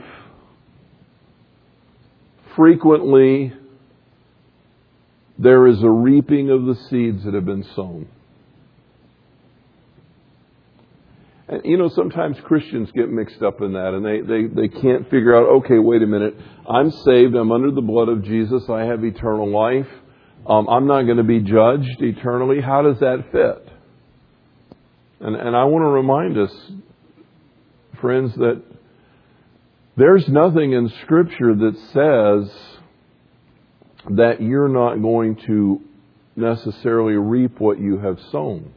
frequently 2.57 3.53
there 5.38 5.66
is 5.66 5.83
a 5.83 5.90
reaping 5.90 6.51
of 6.51 6.64
the 6.64 6.77
seeds 6.88 7.25
that 7.25 7.35
have 7.35 7.44
been 7.44 7.64
sown. 7.75 8.07
And, 8.07 8.11
you 11.64 11.76
know, 11.76 11.88
sometimes 11.88 12.37
Christians 12.44 12.90
get 12.92 13.11
mixed 13.11 13.42
up 13.42 13.61
in 13.61 13.72
that 13.72 13.94
and 13.94 14.05
they, 14.05 14.20
they, 14.20 14.46
they 14.46 14.68
can't 14.68 15.05
figure 15.11 15.37
out, 15.37 15.62
okay, 15.62 15.78
wait 15.78 16.02
a 16.02 16.07
minute. 16.07 16.37
I'm 16.68 16.90
saved. 16.90 17.35
I'm 17.35 17.50
under 17.50 17.70
the 17.70 17.83
blood 17.83 18.09
of 18.09 18.24
Jesus. 18.24 18.62
I 18.68 18.85
have 18.85 19.05
eternal 19.05 19.50
life. 19.50 19.88
Um, 20.46 20.68
I'm 20.68 20.87
not 20.87 21.02
going 21.02 21.18
to 21.18 21.24
be 21.24 21.40
judged 21.40 22.00
eternally. 22.00 22.61
How 22.61 22.83
does 22.83 22.98
that 23.00 23.24
fit? 23.33 23.68
And, 25.20 25.37
and 25.37 25.57
I 25.57 25.64
want 25.64 25.83
to 25.83 25.88
remind 25.88 26.38
us, 26.38 26.52
friends, 28.00 28.35
that 28.37 28.62
there's 29.96 30.28
nothing 30.28 30.72
in 30.72 30.88
Scripture 31.02 31.55
that 31.55 31.76
says 31.92 32.52
that 34.11 34.40
you're 34.40 34.68
not 34.68 34.96
going 34.96 35.37
to 35.46 35.81
necessarily 36.35 37.14
reap 37.14 37.61
what 37.61 37.78
you 37.78 37.98
have 37.98 38.18
sown 38.31 38.72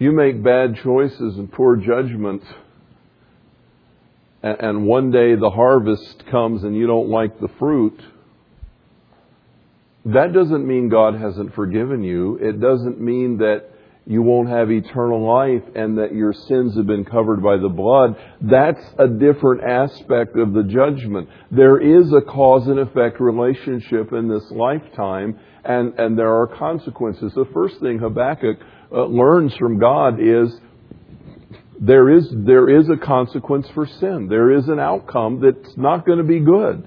you 0.00 0.12
make 0.12 0.42
bad 0.42 0.76
choices 0.82 1.36
and 1.36 1.52
poor 1.52 1.76
judgment, 1.76 2.42
and 4.42 4.86
one 4.86 5.10
day 5.10 5.34
the 5.34 5.50
harvest 5.50 6.24
comes 6.30 6.64
and 6.64 6.74
you 6.74 6.86
don't 6.86 7.10
like 7.10 7.38
the 7.38 7.50
fruit, 7.58 8.00
that 10.06 10.32
doesn't 10.32 10.66
mean 10.66 10.88
God 10.88 11.14
hasn't 11.14 11.54
forgiven 11.54 12.02
you. 12.02 12.36
It 12.36 12.60
doesn't 12.60 12.98
mean 12.98 13.38
that 13.38 13.66
you 14.06 14.22
won't 14.22 14.48
have 14.48 14.70
eternal 14.70 15.22
life 15.22 15.62
and 15.76 15.98
that 15.98 16.14
your 16.14 16.32
sins 16.32 16.74
have 16.76 16.86
been 16.86 17.04
covered 17.04 17.42
by 17.42 17.58
the 17.58 17.68
blood. 17.68 18.16
That's 18.40 18.82
a 18.98 19.06
different 19.06 19.62
aspect 19.62 20.36
of 20.36 20.54
the 20.54 20.62
judgment. 20.62 21.28
There 21.50 21.78
is 21.78 22.10
a 22.14 22.22
cause 22.22 22.66
and 22.66 22.78
effect 22.78 23.20
relationship 23.20 24.14
in 24.14 24.28
this 24.28 24.50
lifetime 24.50 25.38
and, 25.62 25.92
and 25.98 26.18
there 26.18 26.34
are 26.34 26.46
consequences. 26.46 27.34
The 27.34 27.48
first 27.52 27.78
thing 27.80 27.98
Habakkuk 27.98 28.56
uh, 28.92 29.04
learns 29.04 29.54
from 29.56 29.78
God 29.78 30.20
is 30.20 30.58
there 31.80 32.10
is, 32.10 32.28
there 32.30 32.68
is 32.68 32.88
a 32.90 32.96
consequence 32.96 33.66
for 33.74 33.86
sin. 33.86 34.28
There 34.28 34.52
is 34.52 34.68
an 34.68 34.78
outcome 34.78 35.40
that's 35.40 35.76
not 35.76 36.04
going 36.04 36.18
to 36.18 36.24
be 36.24 36.40
good. 36.40 36.86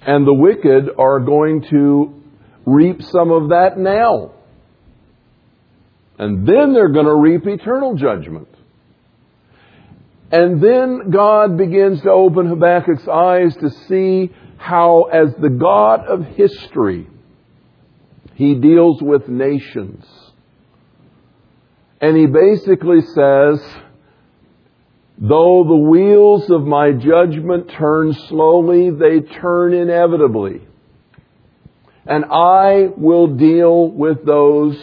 And 0.00 0.26
the 0.26 0.34
wicked 0.34 0.90
are 0.98 1.20
going 1.20 1.62
to 1.70 2.22
reap 2.66 3.02
some 3.02 3.30
of 3.30 3.50
that 3.50 3.78
now. 3.78 4.32
And 6.18 6.48
then 6.48 6.72
they're 6.72 6.88
going 6.88 7.06
to 7.06 7.14
reap 7.14 7.46
eternal 7.46 7.94
judgment. 7.94 8.48
And 10.32 10.60
then 10.60 11.10
God 11.10 11.56
begins 11.56 12.02
to 12.02 12.10
open 12.10 12.46
Habakkuk's 12.46 13.06
eyes 13.06 13.54
to 13.58 13.70
see 13.86 14.34
how, 14.56 15.04
as 15.04 15.32
the 15.40 15.48
God 15.48 16.06
of 16.06 16.24
history, 16.24 17.08
he 18.38 18.54
deals 18.54 19.02
with 19.02 19.28
nations. 19.28 20.06
And 22.00 22.16
he 22.16 22.26
basically 22.26 23.00
says, 23.00 23.60
though 25.18 25.64
the 25.66 25.74
wheels 25.74 26.48
of 26.48 26.64
my 26.64 26.92
judgment 26.92 27.68
turn 27.72 28.12
slowly, 28.28 28.90
they 28.90 29.22
turn 29.22 29.74
inevitably. 29.74 30.60
And 32.06 32.26
I 32.26 32.90
will 32.96 33.26
deal 33.26 33.90
with 33.90 34.24
those 34.24 34.80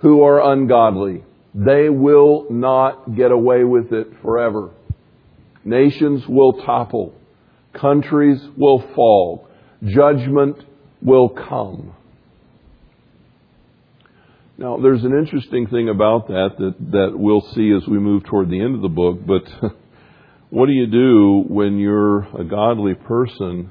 who 0.00 0.22
are 0.22 0.52
ungodly. 0.52 1.24
They 1.54 1.88
will 1.88 2.48
not 2.50 3.16
get 3.16 3.32
away 3.32 3.64
with 3.64 3.94
it 3.94 4.08
forever. 4.20 4.72
Nations 5.64 6.28
will 6.28 6.60
topple. 6.60 7.14
Countries 7.72 8.46
will 8.58 8.80
fall. 8.94 9.48
Judgment 9.82 10.62
will 11.00 11.30
come. 11.30 11.94
Now, 14.64 14.78
there's 14.78 15.04
an 15.04 15.12
interesting 15.12 15.66
thing 15.66 15.90
about 15.90 16.28
that, 16.28 16.52
that 16.58 16.74
that 16.92 17.10
we'll 17.12 17.46
see 17.54 17.70
as 17.76 17.86
we 17.86 17.98
move 17.98 18.24
toward 18.24 18.48
the 18.48 18.62
end 18.62 18.74
of 18.74 18.80
the 18.80 18.88
book, 18.88 19.18
but 19.26 19.42
what 20.48 20.68
do 20.68 20.72
you 20.72 20.86
do 20.86 21.44
when 21.46 21.76
you're 21.76 22.20
a 22.34 22.44
godly 22.44 22.94
person 22.94 23.70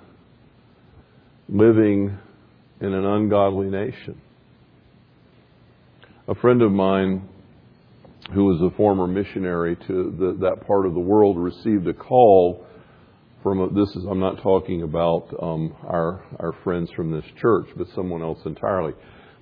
living 1.49 2.15
in 2.79 2.93
an 2.93 3.06
ungodly 3.06 3.71
nation? 3.71 4.21
A 6.27 6.36
friend 6.36 6.62
of 6.62 6.71
mine 6.71 7.27
who 8.32 8.45
was 8.45 8.62
a 8.62 8.77
former 8.77 9.08
missionary 9.08 9.75
to 9.88 10.15
the, 10.19 10.38
that 10.41 10.67
part 10.67 10.86
of 10.86 10.93
the 10.93 10.99
world 10.99 11.39
received 11.39 11.88
a 11.88 11.93
call 11.95 12.67
from 13.41 13.62
a, 13.62 13.69
this 13.73 13.89
is 13.95 14.06
I'm 14.08 14.19
not 14.19 14.43
talking 14.43 14.84
about 14.84 15.27
um, 15.41 15.75
our 15.88 16.23
our 16.39 16.53
friends 16.63 16.91
from 16.95 17.10
this 17.10 17.25
church, 17.41 17.65
but 17.75 17.88
someone 17.95 18.21
else 18.21 18.38
entirely 18.45 18.93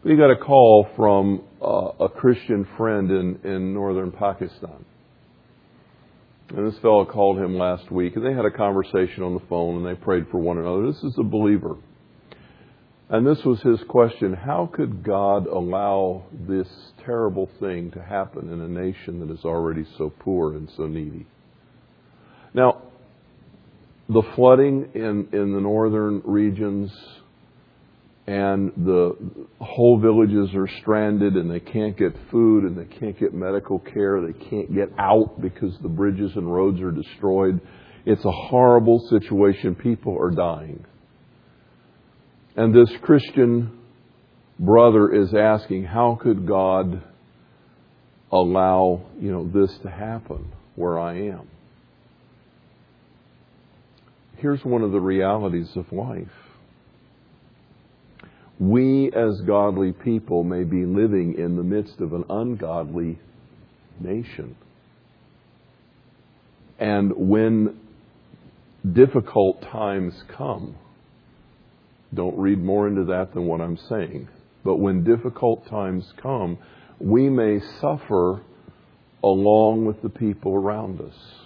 we 0.03 0.15
got 0.15 0.31
a 0.31 0.35
call 0.35 0.87
from 0.95 1.43
uh, 1.61 2.05
a 2.05 2.09
Christian 2.09 2.67
friend 2.75 3.11
in, 3.11 3.39
in 3.43 3.73
northern 3.73 4.11
Pakistan. 4.11 4.85
And 6.49 6.67
this 6.67 6.79
fellow 6.81 7.05
called 7.05 7.37
him 7.37 7.55
last 7.55 7.91
week, 7.91 8.15
and 8.15 8.25
they 8.25 8.33
had 8.33 8.45
a 8.45 8.51
conversation 8.51 9.23
on 9.23 9.35
the 9.35 9.43
phone, 9.47 9.77
and 9.77 9.85
they 9.85 9.99
prayed 9.99 10.25
for 10.31 10.39
one 10.39 10.57
another. 10.57 10.91
This 10.91 11.03
is 11.03 11.17
a 11.17 11.23
believer. 11.23 11.75
And 13.09 13.27
this 13.27 13.43
was 13.45 13.61
his 13.61 13.79
question 13.87 14.33
How 14.33 14.69
could 14.73 15.03
God 15.03 15.45
allow 15.45 16.23
this 16.47 16.67
terrible 17.05 17.49
thing 17.59 17.91
to 17.91 18.01
happen 18.01 18.51
in 18.51 18.59
a 18.59 18.67
nation 18.67 19.19
that 19.19 19.31
is 19.31 19.45
already 19.45 19.85
so 19.97 20.11
poor 20.19 20.55
and 20.55 20.69
so 20.75 20.87
needy? 20.87 21.27
Now, 22.53 22.81
the 24.09 24.23
flooding 24.35 24.89
in, 24.93 25.29
in 25.31 25.53
the 25.53 25.61
northern 25.61 26.21
regions 26.25 26.91
and 28.31 28.71
the 28.77 29.13
whole 29.59 29.99
villages 29.99 30.55
are 30.55 30.69
stranded 30.79 31.35
and 31.35 31.51
they 31.51 31.59
can't 31.59 31.97
get 31.97 32.15
food 32.31 32.63
and 32.63 32.77
they 32.77 32.85
can't 32.97 33.19
get 33.19 33.33
medical 33.33 33.77
care. 33.77 34.21
They 34.21 34.31
can't 34.31 34.73
get 34.73 34.89
out 34.97 35.41
because 35.41 35.77
the 35.81 35.89
bridges 35.89 36.31
and 36.37 36.49
roads 36.49 36.79
are 36.79 36.91
destroyed. 36.91 37.59
It's 38.05 38.23
a 38.23 38.31
horrible 38.31 39.05
situation. 39.09 39.75
People 39.75 40.17
are 40.17 40.31
dying. 40.31 40.85
And 42.55 42.73
this 42.73 42.89
Christian 43.01 43.77
brother 44.57 45.13
is 45.13 45.33
asking, 45.33 45.83
how 45.83 46.17
could 46.21 46.47
God 46.47 47.03
allow, 48.31 49.07
you 49.19 49.29
know, 49.33 49.45
this 49.45 49.77
to 49.79 49.89
happen 49.89 50.53
where 50.75 50.97
I 50.97 51.17
am? 51.17 51.49
Here's 54.37 54.63
one 54.63 54.83
of 54.83 54.93
the 54.93 55.01
realities 55.01 55.69
of 55.75 55.91
life 55.91 56.29
we 58.61 59.11
as 59.13 59.41
godly 59.41 59.91
people 59.91 60.43
may 60.43 60.63
be 60.63 60.85
living 60.85 61.33
in 61.33 61.55
the 61.55 61.63
midst 61.63 61.99
of 61.99 62.13
an 62.13 62.23
ungodly 62.29 63.17
nation. 63.99 64.55
And 66.77 67.11
when 67.15 67.79
difficult 68.93 69.63
times 69.63 70.13
come, 70.37 70.75
don't 72.13 72.37
read 72.37 72.63
more 72.63 72.87
into 72.87 73.05
that 73.05 73.33
than 73.33 73.47
what 73.47 73.61
I'm 73.61 73.77
saying, 73.89 74.27
but 74.63 74.75
when 74.75 75.03
difficult 75.03 75.67
times 75.67 76.13
come, 76.21 76.59
we 76.99 77.29
may 77.29 77.61
suffer 77.79 78.43
along 79.23 79.85
with 79.85 80.03
the 80.03 80.09
people 80.09 80.53
around 80.53 81.01
us. 81.01 81.40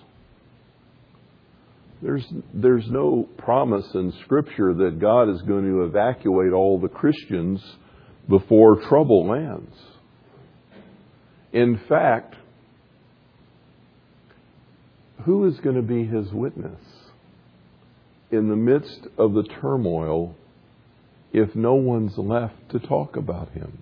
There's, 2.05 2.25
there's 2.53 2.85
no 2.87 3.27
promise 3.39 3.87
in 3.95 4.13
Scripture 4.25 4.75
that 4.75 4.99
God 5.01 5.27
is 5.27 5.41
going 5.41 5.65
to 5.65 5.85
evacuate 5.85 6.53
all 6.53 6.79
the 6.79 6.87
Christians 6.87 7.59
before 8.29 8.79
trouble 8.87 9.27
lands. 9.27 9.75
In 11.51 11.81
fact, 11.89 12.35
who 15.23 15.47
is 15.47 15.59
going 15.61 15.77
to 15.77 15.81
be 15.81 16.05
his 16.05 16.31
witness 16.31 16.79
in 18.29 18.49
the 18.49 18.55
midst 18.55 19.07
of 19.17 19.33
the 19.33 19.47
turmoil 19.59 20.35
if 21.33 21.55
no 21.55 21.73
one's 21.73 22.19
left 22.19 22.69
to 22.69 22.77
talk 22.77 23.15
about 23.15 23.49
him? 23.53 23.79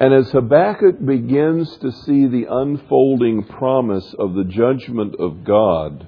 And 0.00 0.14
as 0.14 0.30
Habakkuk 0.30 1.04
begins 1.04 1.76
to 1.78 1.90
see 1.90 2.26
the 2.26 2.46
unfolding 2.48 3.44
promise 3.44 4.14
of 4.18 4.34
the 4.34 4.44
judgment 4.44 5.16
of 5.18 5.42
God, 5.42 6.06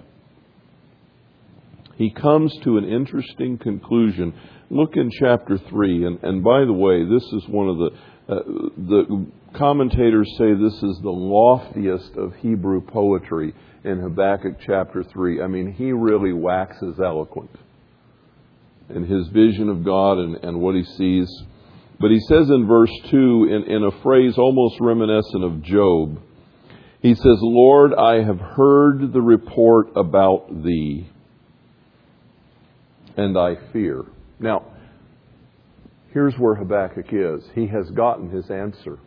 he 1.97 2.11
comes 2.11 2.57
to 2.63 2.79
an 2.79 2.85
interesting 2.85 3.59
conclusion. 3.59 4.33
Look 4.71 4.97
in 4.97 5.11
chapter 5.11 5.59
3, 5.59 6.07
and, 6.07 6.23
and 6.23 6.45
by 6.45 6.65
the 6.65 6.73
way, 6.73 7.05
this 7.05 7.25
is 7.33 7.49
one 7.49 7.69
of 7.69 7.79
the, 7.79 7.91
uh, 8.29 8.43
the 8.79 9.27
commentators 9.55 10.33
say 10.39 10.55
this 10.55 10.83
is 10.83 11.01
the 11.03 11.11
loftiest 11.11 12.17
of 12.17 12.37
Hebrew 12.37 12.81
poetry 12.81 13.53
in 13.83 13.99
Habakkuk 13.99 14.59
chapter 14.65 15.03
3. 15.03 15.43
I 15.43 15.49
mean, 15.49 15.73
he 15.73 15.93
really 15.93 16.33
waxes 16.33 17.01
eloquent 17.01 17.51
in 18.89 19.05
his 19.05 19.27
vision 19.29 19.69
of 19.69 19.85
God 19.85 20.19
and, 20.19 20.37
and 20.37 20.61
what 20.61 20.77
he 20.77 20.85
sees. 20.85 21.29
But 22.01 22.11
he 22.11 22.21
says 22.21 22.49
in 22.51 22.67
verse 22.67 22.93
2, 23.11 23.17
in, 23.51 23.71
in 23.71 23.85
a 23.85 24.03
phrase 24.03 24.39
almost 24.39 24.81
reminiscent 24.81 25.45
of 25.45 25.63
Job, 25.63 26.19
he 27.01 27.15
says, 27.15 27.39
Lord, 27.41 27.95
I 27.95 28.23
have 28.25 28.41
heard 28.41 29.13
the 29.13 29.23
report 29.23 29.89
about 29.97 30.65
thee, 30.65 31.09
and 33.17 33.39
I 33.39 33.57
fear. 33.73 34.05
Now, 34.39 34.65
Here's 36.13 36.37
where 36.37 36.57
Habakkuk 36.57 37.13
is. 37.13 37.45
He 37.55 37.69
has 37.69 37.89
gotten 37.91 38.31
his 38.31 38.51
answer. 38.51 38.99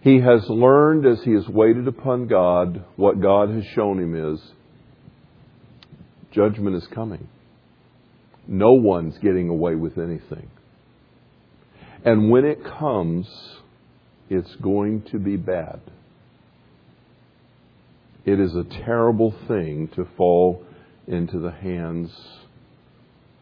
He 0.00 0.20
has 0.20 0.48
learned 0.48 1.06
as 1.06 1.22
he 1.22 1.32
has 1.32 1.48
waited 1.48 1.88
upon 1.88 2.26
God 2.28 2.84
what 2.96 3.20
God 3.20 3.50
has 3.50 3.64
shown 3.74 3.98
him 3.98 4.34
is 4.34 4.40
judgment 6.32 6.76
is 6.76 6.86
coming. 6.88 7.28
No 8.46 8.72
one's 8.72 9.16
getting 9.18 9.48
away 9.48 9.74
with 9.74 9.98
anything. 9.98 10.50
And 12.04 12.30
when 12.30 12.44
it 12.44 12.64
comes, 12.64 13.28
it's 14.28 14.54
going 14.56 15.02
to 15.12 15.18
be 15.18 15.36
bad. 15.36 15.80
It 18.24 18.40
is 18.40 18.54
a 18.54 18.64
terrible 18.84 19.34
thing 19.48 19.88
to 19.94 20.06
fall 20.16 20.64
into 21.06 21.38
the 21.38 21.50
hands 21.50 22.10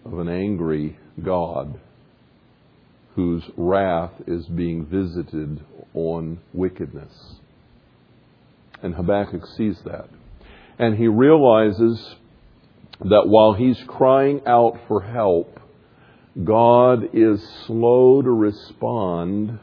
of 0.04 0.18
an 0.18 0.28
angry 0.28 0.98
God 1.22 1.78
whose 3.14 3.42
wrath 3.56 4.12
is 4.26 4.46
being 4.46 4.86
visited 4.86 5.62
on 5.94 6.38
wickedness. 6.52 7.12
And 8.82 8.94
Habakkuk 8.94 9.44
sees 9.56 9.78
that. 9.84 10.08
And 10.78 10.96
he 10.96 11.06
realizes 11.08 12.16
that 13.04 13.26
while 13.26 13.54
he's 13.54 13.82
crying 13.86 14.42
out 14.46 14.78
for 14.86 15.00
help, 15.00 15.58
God 16.42 17.10
is 17.14 17.42
slow 17.66 18.22
to 18.22 18.30
respond 18.30 19.58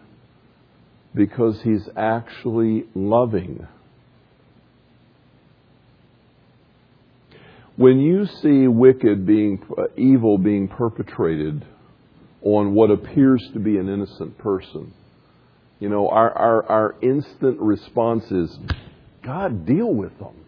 because 1.13 1.61
he's 1.61 1.87
actually 1.95 2.85
loving. 2.93 3.67
When 7.75 7.99
you 7.99 8.25
see 8.25 8.67
wicked 8.67 9.25
being, 9.25 9.63
uh, 9.77 9.83
evil 9.95 10.39
being 10.39 10.67
perpetrated 10.67 11.63
on 12.41 12.73
what 12.73 12.89
appears 12.89 13.47
to 13.53 13.59
be 13.59 13.77
an 13.77 13.87
innocent 13.87 14.37
person, 14.39 14.93
you 15.79 15.89
know, 15.89 16.09
our, 16.09 16.31
our, 16.31 16.63
our 16.65 16.95
instant 17.03 17.59
response 17.59 18.25
is, 18.31 18.57
God, 19.23 19.67
deal 19.67 19.93
with 19.93 20.17
them. 20.17 20.46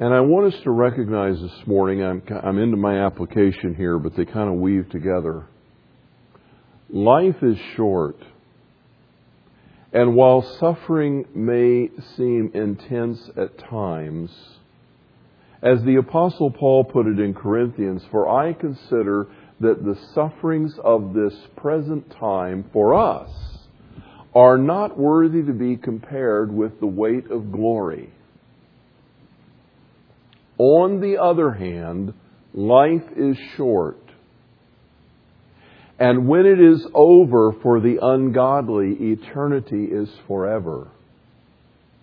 And 0.00 0.14
I 0.14 0.20
want 0.20 0.54
us 0.54 0.60
to 0.62 0.70
recognize 0.70 1.40
this 1.40 1.66
morning, 1.66 2.04
I'm, 2.04 2.22
I'm 2.44 2.58
into 2.58 2.76
my 2.76 3.04
application 3.04 3.74
here, 3.74 3.98
but 3.98 4.14
they 4.14 4.24
kind 4.24 4.48
of 4.48 4.60
weave 4.60 4.88
together. 4.90 5.46
Life 6.88 7.42
is 7.42 7.58
short. 7.74 8.16
And 9.92 10.14
while 10.14 10.42
suffering 10.60 11.26
may 11.34 11.90
seem 12.16 12.52
intense 12.54 13.28
at 13.36 13.58
times, 13.58 14.30
as 15.62 15.82
the 15.82 15.96
Apostle 15.96 16.52
Paul 16.52 16.84
put 16.84 17.08
it 17.08 17.18
in 17.18 17.34
Corinthians, 17.34 18.04
for 18.12 18.28
I 18.28 18.52
consider 18.52 19.26
that 19.58 19.84
the 19.84 19.98
sufferings 20.14 20.78
of 20.84 21.12
this 21.12 21.34
present 21.56 22.08
time 22.20 22.70
for 22.72 22.94
us 22.94 23.30
are 24.32 24.58
not 24.58 24.96
worthy 24.96 25.42
to 25.42 25.52
be 25.52 25.76
compared 25.76 26.54
with 26.54 26.78
the 26.78 26.86
weight 26.86 27.28
of 27.32 27.50
glory 27.50 28.12
on 30.58 31.00
the 31.00 31.20
other 31.22 31.52
hand, 31.52 32.12
life 32.52 33.04
is 33.16 33.36
short. 33.56 34.02
And 35.98 36.28
when 36.28 36.46
it 36.46 36.60
is 36.60 36.86
over 36.94 37.52
for 37.62 37.80
the 37.80 37.98
ungodly, 38.00 38.92
eternity 39.12 39.84
is 39.84 40.08
forever 40.26 40.88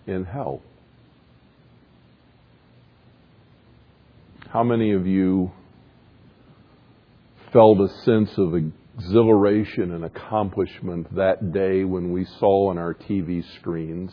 in 0.06 0.24
hell. 0.24 0.62
How 4.50 4.62
many 4.62 4.92
of 4.92 5.06
you 5.06 5.50
felt 7.52 7.80
a 7.80 7.88
sense 8.04 8.30
of 8.36 8.54
exhilaration 8.54 9.92
and 9.92 10.04
accomplishment 10.04 11.14
that 11.16 11.52
day 11.52 11.84
when 11.84 12.12
we 12.12 12.26
saw 12.38 12.70
on 12.70 12.78
our 12.78 12.94
TV 12.94 13.42
screens 13.58 14.12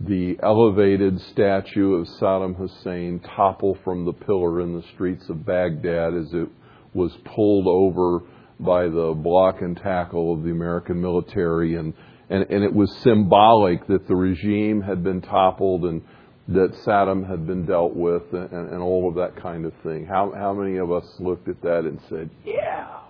the 0.00 0.38
elevated 0.42 1.20
statue 1.20 1.94
of 1.94 2.06
Saddam 2.06 2.56
Hussein 2.56 3.20
topple 3.20 3.76
from 3.84 4.06
the 4.06 4.12
pillar 4.12 4.62
in 4.62 4.74
the 4.74 4.82
streets 4.94 5.28
of 5.28 5.44
Baghdad 5.44 6.14
as 6.14 6.32
it 6.32 6.48
was 6.94 7.14
pulled 7.24 7.66
over 7.66 8.24
by 8.58 8.84
the 8.84 9.12
block 9.14 9.60
and 9.60 9.76
tackle 9.76 10.32
of 10.32 10.42
the 10.42 10.50
American 10.50 11.00
military. 11.00 11.76
And, 11.76 11.92
and, 12.30 12.46
and 12.48 12.64
it 12.64 12.72
was 12.72 12.90
symbolic 12.98 13.86
that 13.88 14.08
the 14.08 14.16
regime 14.16 14.80
had 14.80 15.04
been 15.04 15.20
toppled 15.20 15.84
and 15.84 16.02
that 16.48 16.72
Saddam 16.84 17.28
had 17.28 17.46
been 17.46 17.66
dealt 17.66 17.94
with 17.94 18.32
and, 18.32 18.52
and 18.52 18.82
all 18.82 19.08
of 19.08 19.16
that 19.16 19.40
kind 19.40 19.66
of 19.66 19.72
thing. 19.82 20.06
How, 20.06 20.32
how 20.34 20.54
many 20.54 20.78
of 20.78 20.90
us 20.90 21.04
looked 21.20 21.48
at 21.48 21.60
that 21.62 21.80
and 21.80 22.00
said, 22.08 22.30
yeah? 22.44 23.00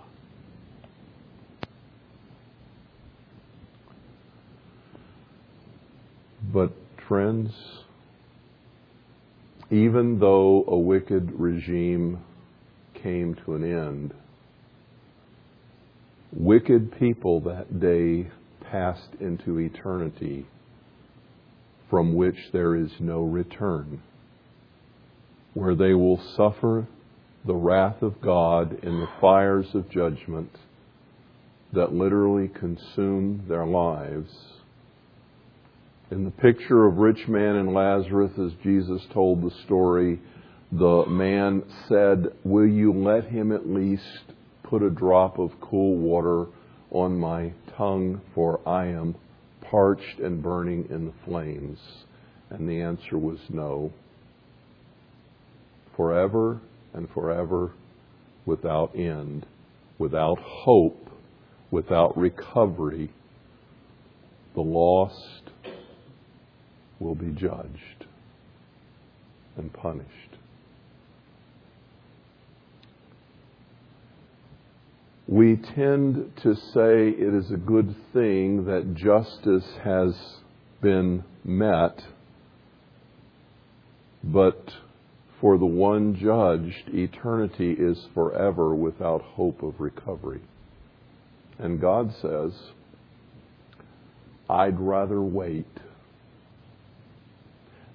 But, 6.53 6.73
friends, 7.11 7.51
even 9.69 10.21
though 10.21 10.65
a 10.69 10.79
wicked 10.79 11.29
regime 11.33 12.17
came 13.03 13.35
to 13.35 13.55
an 13.57 13.65
end, 13.65 14.15
wicked 16.33 16.97
people 17.01 17.41
that 17.41 17.81
day 17.81 18.31
passed 18.71 19.09
into 19.19 19.59
eternity 19.59 20.47
from 21.91 22.15
which 22.15 22.37
there 22.53 22.77
is 22.77 22.93
no 23.01 23.23
return, 23.23 24.01
where 25.55 25.75
they 25.75 25.95
will 25.95 26.23
suffer 26.37 26.87
the 27.45 27.57
wrath 27.57 28.03
of 28.03 28.21
God 28.21 28.85
in 28.85 29.01
the 29.01 29.09
fires 29.21 29.67
of 29.75 29.91
judgment 29.91 30.57
that 31.73 31.93
literally 31.93 32.47
consume 32.47 33.43
their 33.49 33.67
lives 33.67 34.60
in 36.11 36.25
the 36.25 36.31
picture 36.31 36.87
of 36.87 36.97
rich 36.97 37.29
man 37.29 37.57
and 37.57 37.73
Lazarus, 37.73 38.33
as 38.37 38.53
Jesus 38.65 39.01
told 39.13 39.43
the 39.43 39.55
story, 39.65 40.21
the 40.73 41.05
man 41.07 41.63
said, 41.89 42.27
Will 42.43 42.67
you 42.67 42.93
let 42.93 43.27
him 43.27 43.53
at 43.53 43.69
least 43.69 44.03
put 44.65 44.83
a 44.83 44.91
drop 44.91 45.39
of 45.39 45.53
cool 45.61 45.97
water 45.97 46.47
on 46.91 47.19
my 47.19 47.53
tongue, 47.77 48.21
for 48.35 48.61
I 48.69 48.87
am 48.87 49.15
parched 49.71 50.19
and 50.19 50.43
burning 50.43 50.89
in 50.91 51.07
the 51.07 51.15
flames? 51.25 51.79
And 52.51 52.69
the 52.69 52.81
answer 52.81 53.17
was 53.17 53.39
no. 53.49 53.93
Forever 55.97 56.61
and 56.93 57.09
forever, 57.11 57.73
without 58.47 58.97
end, 58.97 59.47
without 59.99 60.39
hope, 60.41 61.09
without 61.71 62.17
recovery, 62.19 63.13
the 64.55 64.61
lost 64.61 65.40
will 67.01 67.15
be 67.17 67.31
judged 67.31 68.07
and 69.57 69.73
punished. 69.73 70.09
We 75.27 75.57
tend 75.57 76.33
to 76.43 76.55
say 76.55 77.09
it 77.09 77.35
is 77.35 77.51
a 77.51 77.57
good 77.57 77.95
thing 78.13 78.65
that 78.67 78.95
justice 78.95 79.67
has 79.83 80.13
been 80.83 81.25
met, 81.45 82.03
but 84.25 84.73
for 85.41 85.57
the 85.57 85.67
one 85.67 86.17
judged, 86.17 86.93
eternity 86.93 87.73
is 87.73 88.09
forever 88.13 88.75
without 88.75 89.23
hope 89.23 89.63
of 89.63 89.81
recovery. 89.81 90.43
And 91.59 91.81
God 91.81 92.13
says, 92.21 92.53
I'd 94.49 94.81
rather 94.81 95.23
wait 95.23 95.69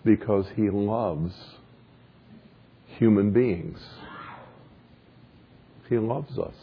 because 0.06 0.46
he 0.56 0.70
loves 0.70 1.34
human 3.00 3.32
beings. 3.32 3.80
He 5.89 5.98
loves 5.98 6.38
us. 6.38 6.54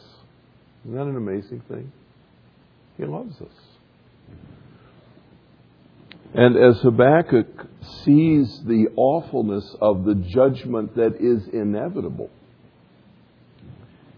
Isn't 0.85 0.97
that 0.97 1.07
an 1.07 1.17
amazing 1.17 1.63
thing? 1.69 1.93
He 2.97 3.05
loves 3.05 3.41
us. 3.41 3.49
And 6.35 6.57
as 6.57 6.81
Habakkuk 6.81 7.67
sees 8.05 8.63
the 8.65 8.89
awfulness 8.97 9.77
of 9.81 10.05
the 10.05 10.15
judgment 10.15 10.97
that 10.97 11.17
is 11.21 11.47
inevitable, 11.49 12.31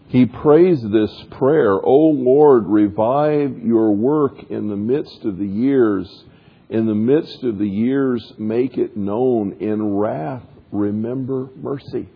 he 0.07 0.25
prays 0.25 0.81
this 0.81 1.11
prayer, 1.31 1.73
O 1.73 2.11
Lord, 2.13 2.67
revive 2.67 3.57
your 3.59 3.91
work 3.91 4.49
in 4.49 4.69
the 4.69 4.75
midst 4.75 5.25
of 5.25 5.37
the 5.37 5.47
years 5.47 6.23
in 6.69 6.85
the 6.87 6.95
midst 6.95 7.43
of 7.43 7.57
the 7.57 7.67
years, 7.67 8.33
make 8.37 8.77
it 8.77 8.97
known. 8.97 9.57
In 9.59 9.95
wrath, 9.95 10.43
remember 10.71 11.49
mercy. 11.55 12.09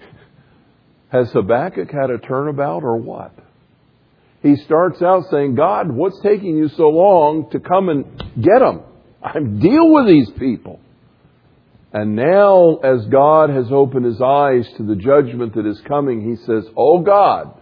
Has 1.10 1.30
Habakkuk 1.32 1.90
had 1.90 2.10
a 2.10 2.18
turnabout 2.18 2.84
or 2.84 2.96
what? 2.96 3.32
He 4.42 4.56
starts 4.56 5.02
out 5.02 5.24
saying, 5.30 5.54
God, 5.54 5.90
what's 5.90 6.20
taking 6.20 6.56
you 6.56 6.68
so 6.68 6.88
long 6.88 7.50
to 7.50 7.60
come 7.60 7.88
and 7.90 8.04
get 8.40 8.60
them? 8.60 8.82
I'm 9.22 9.60
deal 9.60 9.90
with 9.92 10.06
these 10.06 10.30
people. 10.38 10.80
And 11.92 12.14
now, 12.14 12.76
as 12.76 13.04
God 13.06 13.50
has 13.50 13.66
opened 13.70 14.06
his 14.06 14.20
eyes 14.22 14.66
to 14.76 14.84
the 14.84 14.94
judgment 14.94 15.56
that 15.56 15.66
is 15.66 15.80
coming, 15.82 16.22
he 16.22 16.36
says, 16.46 16.64
Oh 16.76 17.00
God, 17.00 17.52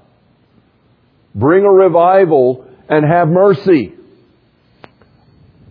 bring 1.35 1.65
a 1.65 1.71
revival 1.71 2.67
and 2.89 3.11
have 3.11 3.29
mercy. 3.29 3.95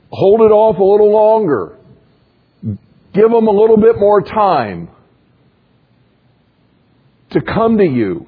Hold 0.09 0.41
it 0.41 0.51
off 0.51 0.77
a 0.77 0.83
little 0.83 1.11
longer. 1.11 1.77
Give 2.63 3.31
them 3.31 3.47
a 3.47 3.51
little 3.51 3.77
bit 3.77 3.97
more 3.97 4.21
time 4.21 4.89
to 7.31 7.41
come 7.41 7.77
to 7.77 7.85
you. 7.85 8.27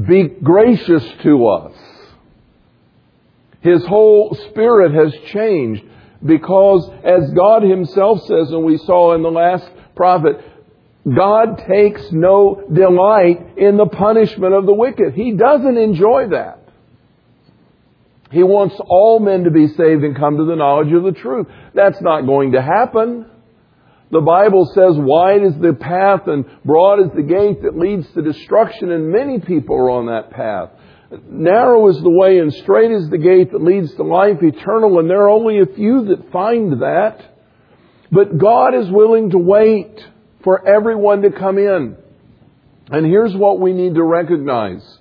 Be 0.00 0.24
gracious 0.24 1.04
to 1.22 1.46
us. 1.46 1.72
His 3.60 3.84
whole 3.84 4.34
spirit 4.50 4.94
has 4.94 5.14
changed 5.30 5.84
because 6.24 6.90
as 7.04 7.30
God 7.32 7.62
himself 7.62 8.22
says, 8.22 8.50
and 8.50 8.64
we 8.64 8.78
saw 8.78 9.14
in 9.14 9.22
the 9.22 9.30
last 9.30 9.68
prophet, 9.94 10.42
God 11.04 11.64
takes 11.68 12.10
no 12.12 12.62
delight 12.72 13.58
in 13.58 13.76
the 13.76 13.86
punishment 13.86 14.54
of 14.54 14.66
the 14.66 14.72
wicked. 14.72 15.14
He 15.14 15.32
doesn't 15.32 15.76
enjoy 15.76 16.28
that. 16.30 16.59
He 18.30 18.42
wants 18.42 18.76
all 18.86 19.18
men 19.18 19.44
to 19.44 19.50
be 19.50 19.66
saved 19.68 20.04
and 20.04 20.16
come 20.16 20.36
to 20.36 20.44
the 20.44 20.56
knowledge 20.56 20.92
of 20.92 21.02
the 21.02 21.12
truth. 21.12 21.46
That's 21.74 22.00
not 22.00 22.26
going 22.26 22.52
to 22.52 22.62
happen. 22.62 23.26
The 24.12 24.20
Bible 24.20 24.66
says 24.74 24.94
wide 24.96 25.42
is 25.42 25.54
the 25.56 25.72
path 25.72 26.26
and 26.26 26.44
broad 26.64 27.00
is 27.00 27.10
the 27.14 27.22
gate 27.22 27.62
that 27.62 27.78
leads 27.78 28.10
to 28.12 28.22
destruction 28.22 28.90
and 28.90 29.10
many 29.10 29.40
people 29.40 29.76
are 29.76 29.90
on 29.90 30.06
that 30.06 30.30
path. 30.30 30.70
Narrow 31.28 31.88
is 31.88 32.00
the 32.00 32.10
way 32.10 32.38
and 32.38 32.52
straight 32.54 32.92
is 32.92 33.08
the 33.08 33.18
gate 33.18 33.50
that 33.52 33.62
leads 33.62 33.92
to 33.96 34.04
life 34.04 34.42
eternal, 34.42 35.00
and 35.00 35.10
there 35.10 35.22
are 35.22 35.28
only 35.28 35.58
a 35.58 35.66
few 35.66 36.06
that 36.06 36.30
find 36.30 36.80
that. 36.82 37.20
But 38.12 38.38
God 38.38 38.74
is 38.74 38.88
willing 38.90 39.30
to 39.30 39.38
wait 39.38 40.06
for 40.44 40.66
everyone 40.66 41.22
to 41.22 41.30
come 41.30 41.58
in. 41.58 41.96
And 42.90 43.06
here's 43.06 43.34
what 43.34 43.60
we 43.60 43.72
need 43.72 43.94
to 43.94 44.04
recognize. 44.04 44.99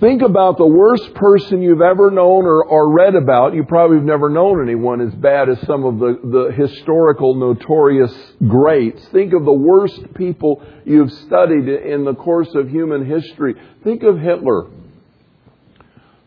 Think 0.00 0.22
about 0.22 0.58
the 0.58 0.66
worst 0.66 1.12
person 1.14 1.60
you've 1.60 1.80
ever 1.80 2.12
known 2.12 2.44
or, 2.44 2.64
or, 2.64 2.92
read 2.92 3.16
about. 3.16 3.54
You 3.54 3.64
probably 3.64 3.96
have 3.96 4.06
never 4.06 4.28
known 4.28 4.62
anyone 4.62 5.00
as 5.00 5.12
bad 5.14 5.48
as 5.48 5.60
some 5.66 5.84
of 5.84 5.98
the, 5.98 6.20
the 6.22 6.52
historical 6.52 7.34
notorious 7.34 8.14
greats. 8.46 9.04
Think 9.08 9.32
of 9.32 9.44
the 9.44 9.52
worst 9.52 10.14
people 10.14 10.62
you've 10.84 11.12
studied 11.12 11.68
in 11.68 12.04
the 12.04 12.14
course 12.14 12.54
of 12.54 12.68
human 12.68 13.06
history. 13.06 13.56
Think 13.82 14.04
of 14.04 14.20
Hitler. 14.20 14.68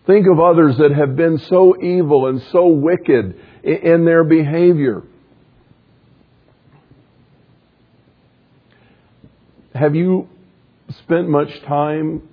Think 0.05 0.27
of 0.27 0.41
others 0.41 0.77
that 0.77 0.91
have 0.91 1.15
been 1.15 1.37
so 1.37 1.81
evil 1.81 2.27
and 2.27 2.41
so 2.51 2.67
wicked 2.67 3.39
in, 3.63 3.73
in 3.75 4.05
their 4.05 4.25
behavior. 4.25 5.03
Have 9.73 9.95
you 9.95 10.27
spent 10.89 11.29
much 11.29 11.61
time 11.61 12.27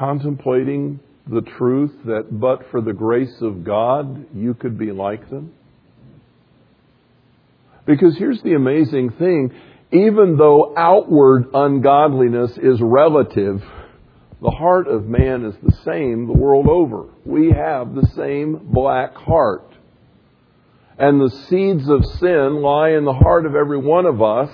contemplating 0.00 0.98
the 1.26 1.42
truth 1.42 1.92
that 2.06 2.26
but 2.30 2.70
for 2.70 2.80
the 2.80 2.92
grace 2.92 3.42
of 3.42 3.62
God, 3.62 4.26
you 4.34 4.54
could 4.54 4.78
be 4.78 4.90
like 4.90 5.28
them? 5.28 5.52
Because 7.86 8.16
here's 8.16 8.42
the 8.42 8.54
amazing 8.54 9.10
thing 9.10 9.52
even 9.92 10.36
though 10.36 10.72
outward 10.76 11.50
ungodliness 11.52 12.52
is 12.56 12.80
relative, 12.80 13.62
the 14.40 14.50
heart 14.50 14.86
of 14.86 15.06
man 15.06 15.44
is 15.44 15.54
the 15.62 15.76
same 15.84 16.26
the 16.26 16.32
world 16.32 16.68
over. 16.68 17.06
We 17.24 17.50
have 17.50 17.94
the 17.94 18.06
same 18.16 18.56
black 18.72 19.14
heart. 19.16 19.66
And 20.96 21.20
the 21.20 21.34
seeds 21.48 21.88
of 21.88 22.04
sin 22.20 22.62
lie 22.62 22.90
in 22.90 23.04
the 23.04 23.12
heart 23.12 23.46
of 23.46 23.56
every 23.56 23.78
one 23.78 24.06
of 24.06 24.22
us 24.22 24.50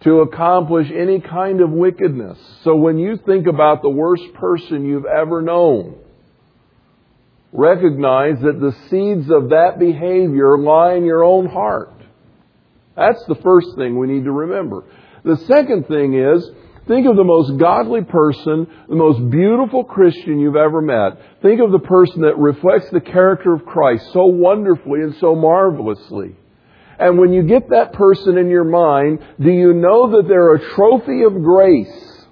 to 0.00 0.20
accomplish 0.20 0.90
any 0.94 1.20
kind 1.20 1.60
of 1.60 1.70
wickedness. 1.70 2.38
So 2.62 2.76
when 2.76 2.98
you 2.98 3.16
think 3.16 3.46
about 3.46 3.82
the 3.82 3.88
worst 3.88 4.32
person 4.34 4.84
you've 4.84 5.06
ever 5.06 5.42
known, 5.42 5.96
recognize 7.52 8.40
that 8.40 8.60
the 8.60 8.76
seeds 8.88 9.30
of 9.30 9.50
that 9.50 9.78
behavior 9.78 10.56
lie 10.58 10.94
in 10.94 11.04
your 11.04 11.24
own 11.24 11.46
heart. 11.46 11.92
That's 12.96 13.24
the 13.26 13.36
first 13.36 13.68
thing 13.76 13.98
we 13.98 14.06
need 14.06 14.24
to 14.24 14.32
remember. 14.32 14.84
The 15.24 15.36
second 15.46 15.86
thing 15.88 16.14
is, 16.14 16.48
think 16.86 17.06
of 17.06 17.16
the 17.16 17.24
most 17.24 17.58
godly 17.58 18.02
person, 18.02 18.66
the 18.88 18.94
most 18.94 19.30
beautiful 19.30 19.84
Christian 19.84 20.38
you've 20.38 20.56
ever 20.56 20.80
met. 20.80 21.42
Think 21.42 21.60
of 21.60 21.72
the 21.72 21.80
person 21.80 22.22
that 22.22 22.38
reflects 22.38 22.90
the 22.90 23.00
character 23.00 23.52
of 23.52 23.64
Christ 23.64 24.12
so 24.12 24.26
wonderfully 24.26 25.00
and 25.00 25.14
so 25.16 25.34
marvelously. 25.34 26.36
And 26.98 27.18
when 27.18 27.32
you 27.32 27.42
get 27.42 27.70
that 27.70 27.92
person 27.92 28.36
in 28.38 28.48
your 28.48 28.64
mind, 28.64 29.20
do 29.40 29.50
you 29.50 29.72
know 29.72 30.16
that 30.16 30.26
they're 30.26 30.54
a 30.54 30.74
trophy 30.74 31.22
of 31.22 31.42
grace? 31.42 32.26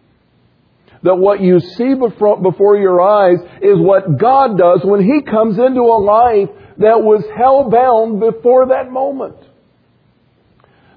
That 1.02 1.16
what 1.16 1.40
you 1.40 1.60
see 1.60 1.94
before 1.94 2.76
your 2.76 3.00
eyes 3.00 3.38
is 3.62 3.78
what 3.78 4.18
God 4.18 4.58
does 4.58 4.80
when 4.82 5.02
He 5.02 5.22
comes 5.22 5.56
into 5.58 5.82
a 5.82 6.02
life 6.02 6.48
that 6.78 7.02
was 7.02 7.22
hell 7.36 7.70
bound 7.70 8.18
before 8.18 8.66
that 8.68 8.90
moment. 8.90 9.36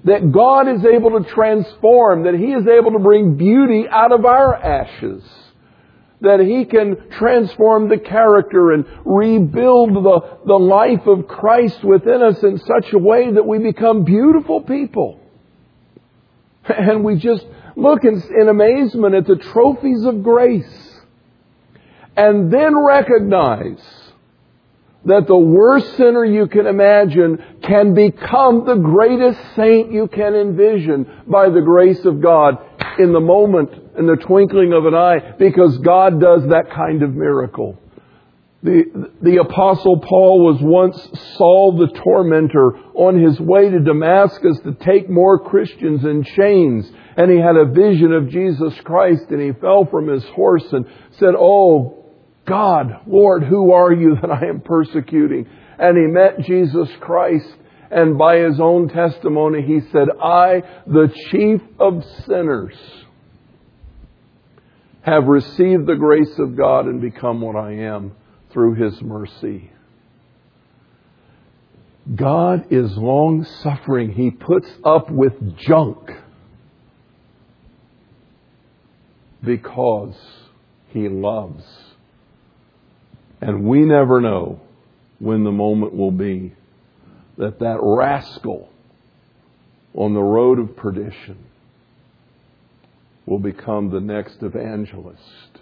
That 0.06 0.32
God 0.32 0.68
is 0.68 0.84
able 0.86 1.22
to 1.22 1.30
transform, 1.30 2.24
that 2.24 2.34
He 2.34 2.54
is 2.54 2.66
able 2.66 2.94
to 2.94 3.00
bring 3.00 3.38
beauty 3.38 3.86
out 3.88 4.12
of 4.12 4.26
our 4.26 4.56
ashes 4.56 5.24
that 6.22 6.40
He 6.40 6.66
can 6.66 7.10
transform 7.12 7.88
the 7.88 7.98
character 7.98 8.72
and 8.72 8.86
rebuild 9.06 9.94
the, 9.94 10.38
the 10.46 10.60
life 10.60 11.08
of 11.08 11.28
Christ 11.28 11.84
within 11.84 12.22
us 12.22 12.44
in 12.44 12.58
such 12.58 12.92
a 12.94 12.98
way 12.98 13.32
that 13.32 13.46
we 13.46 13.60
become 13.60 14.04
beautiful 14.04 14.62
people. 14.62 15.20
And 16.70 17.04
we 17.04 17.16
just 17.16 17.46
look 17.76 18.04
in, 18.04 18.22
in 18.40 18.48
amazement 18.48 19.16
at 19.16 19.26
the 19.26 19.38
trophies 19.38 20.04
of 20.04 20.22
grace. 20.22 21.02
And 22.16 22.52
then 22.54 22.78
recognize 22.78 23.82
that 25.06 25.28
the 25.28 25.38
worst 25.38 25.96
sinner 25.96 26.26
you 26.26 26.48
can 26.48 26.68
imagine 26.68 27.42
can 27.64 27.94
become 27.94 28.66
the 28.66 28.76
greatest 28.76 29.40
saint 29.56 29.92
you 29.92 30.08
can 30.08 30.36
envision 30.36 31.10
by 31.26 31.50
the 31.50 31.62
grace 31.62 32.04
of 32.06 32.22
God 32.22 32.58
in 33.00 33.14
the 33.14 33.20
moment, 33.20 33.89
in 34.00 34.08
the 34.08 34.16
twinkling 34.16 34.74
of 34.74 34.86
an 34.86 34.96
eye, 34.96 35.34
because 35.38 35.78
God 35.80 36.20
does 36.20 36.44
that 36.50 36.72
kind 36.74 37.04
of 37.04 37.14
miracle. 37.14 37.78
The, 38.64 39.12
the 39.22 39.38
apostle 39.38 40.00
Paul 40.00 40.44
was 40.46 40.62
once 40.62 40.98
Saul 41.38 41.78
the 41.78 41.88
tormentor 42.02 42.78
on 42.94 43.22
his 43.22 43.40
way 43.40 43.70
to 43.70 43.80
Damascus 43.80 44.60
to 44.64 44.74
take 44.74 45.10
more 45.10 45.40
Christians 45.40 46.04
in 46.04 46.24
chains. 46.24 46.90
And 47.16 47.32
he 47.32 47.38
had 47.38 47.56
a 47.56 47.72
vision 47.72 48.12
of 48.12 48.30
Jesus 48.30 48.74
Christ 48.84 49.26
and 49.30 49.42
he 49.42 49.54
fell 49.60 49.86
from 49.86 50.10
his 50.10 50.26
horse 50.26 50.66
and 50.74 50.86
said, 51.20 51.36
Oh, 51.38 52.06
God, 52.46 52.88
Lord, 53.08 53.44
who 53.44 53.72
are 53.72 53.94
you 53.94 54.18
that 54.22 54.32
I 54.32 54.48
am 54.48 54.60
persecuting? 54.60 55.48
And 55.78 55.98
he 55.98 56.08
met 56.08 56.46
Jesus 56.46 56.90
Christ 57.00 57.48
and 57.92 58.18
by 58.18 58.38
his 58.38 58.60
own 58.60 58.90
testimony, 58.90 59.64
he 59.64 59.82
said, 59.92 60.10
I, 60.22 60.62
the 60.86 61.12
chief 61.32 61.62
of 61.80 62.04
sinners, 62.28 62.76
have 65.10 65.26
received 65.26 65.86
the 65.86 65.96
grace 65.96 66.38
of 66.40 66.56
God 66.56 66.86
and 66.86 67.02
become 67.02 67.42
what 67.42 67.56
I 67.56 67.72
am 67.74 68.14
through 68.52 68.76
his 68.76 69.02
mercy. 69.02 69.72
God 72.16 72.72
is 72.72 72.98
long 72.98 73.44
suffering. 73.62 74.14
He 74.14 74.32
puts 74.32 74.70
up 74.84 75.12
with 75.12 75.58
junk 75.58 76.12
because 79.44 80.16
he 80.88 81.08
loves. 81.08 81.64
And 83.42 83.64
we 83.66 83.82
never 83.82 84.20
know 84.22 84.60
when 85.20 85.44
the 85.44 85.52
moment 85.52 85.96
will 85.96 86.12
be 86.12 86.54
that 87.38 87.60
that 87.60 87.80
rascal 87.82 88.70
on 89.94 90.14
the 90.14 90.22
road 90.22 90.60
of 90.60 90.76
perdition 90.76 91.46
will 93.30 93.40
become 93.40 93.92
the 93.92 94.00
next 94.00 94.42
evangelist 94.42 95.60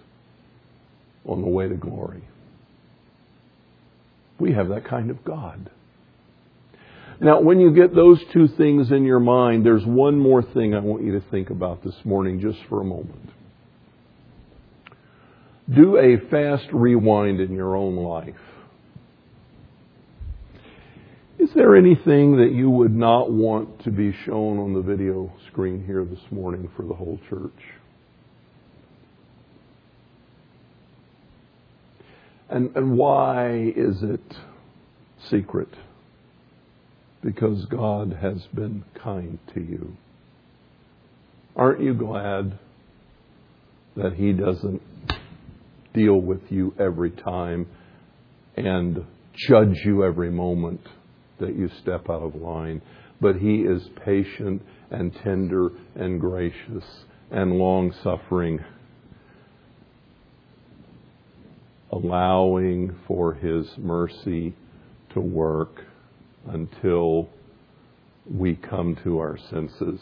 on 1.25 1.41
the 1.41 1.47
way 1.47 1.67
to 1.67 1.75
glory. 1.75 2.23
We 4.39 4.53
have 4.53 4.69
that 4.69 4.85
kind 4.85 5.11
of 5.11 5.25
God. 5.25 5.69
Now, 7.19 7.41
when 7.41 7.59
you 7.59 7.71
get 7.71 7.93
those 7.93 8.21
two 8.31 8.47
things 8.47 8.91
in 8.91 9.03
your 9.03 9.19
mind, 9.19 9.65
there's 9.65 9.85
one 9.85 10.17
more 10.17 10.41
thing 10.41 10.75
I 10.75 10.79
want 10.79 11.03
you 11.03 11.19
to 11.19 11.25
think 11.29 11.49
about 11.49 11.83
this 11.83 11.95
morning 12.05 12.39
just 12.39 12.59
for 12.69 12.79
a 12.79 12.85
moment. 12.85 13.29
Do 15.69 15.97
a 15.97 16.17
fast 16.29 16.67
rewind 16.71 17.41
in 17.41 17.51
your 17.51 17.75
own 17.75 17.97
life. 17.97 18.35
Is 21.39 21.49
there 21.53 21.75
anything 21.75 22.37
that 22.37 22.51
you 22.51 22.69
would 22.69 22.95
not 22.95 23.31
want 23.31 23.83
to 23.83 23.91
be 23.91 24.13
shown 24.25 24.59
on 24.59 24.73
the 24.73 24.81
video 24.81 25.31
screen 25.51 25.85
here 25.85 26.03
this 26.03 26.31
morning 26.31 26.69
for 26.75 26.83
the 26.83 26.93
whole 26.93 27.19
church? 27.29 27.51
And, 32.49 32.75
and 32.75 32.97
why 32.97 33.73
is 33.75 34.01
it 34.03 34.35
secret? 35.29 35.69
because 37.27 37.65
God 37.65 38.17
has 38.21 38.41
been 38.53 38.85
kind 39.03 39.39
to 39.53 39.59
you. 39.59 39.97
Aren't 41.55 41.81
you 41.81 41.93
glad 41.93 42.57
that 43.95 44.13
He 44.13 44.31
doesn't 44.31 44.81
deal 45.93 46.21
with 46.21 46.43
you 46.49 46.73
every 46.79 47.11
time 47.11 47.67
and 48.55 49.03
judge 49.49 49.75
you 49.83 50.05
every 50.05 50.31
moment 50.31 50.81
that 51.39 51.55
you 51.55 51.69
step 51.81 52.09
out 52.09 52.23
of 52.23 52.35
line? 52.35 52.81
But 53.19 53.37
He 53.37 53.61
is 53.61 53.83
patient 54.05 54.61
and 54.91 55.13
tender 55.23 55.71
and 55.95 56.19
gracious 56.19 56.83
and 57.31 57.57
long 57.57 57.93
suffering, 58.03 58.63
allowing 61.91 62.95
for 63.07 63.33
His 63.33 63.67
mercy 63.77 64.53
to 65.13 65.21
work 65.21 65.83
until 66.47 67.29
we 68.29 68.55
come 68.55 68.97
to 69.03 69.19
our 69.19 69.37
senses. 69.49 69.99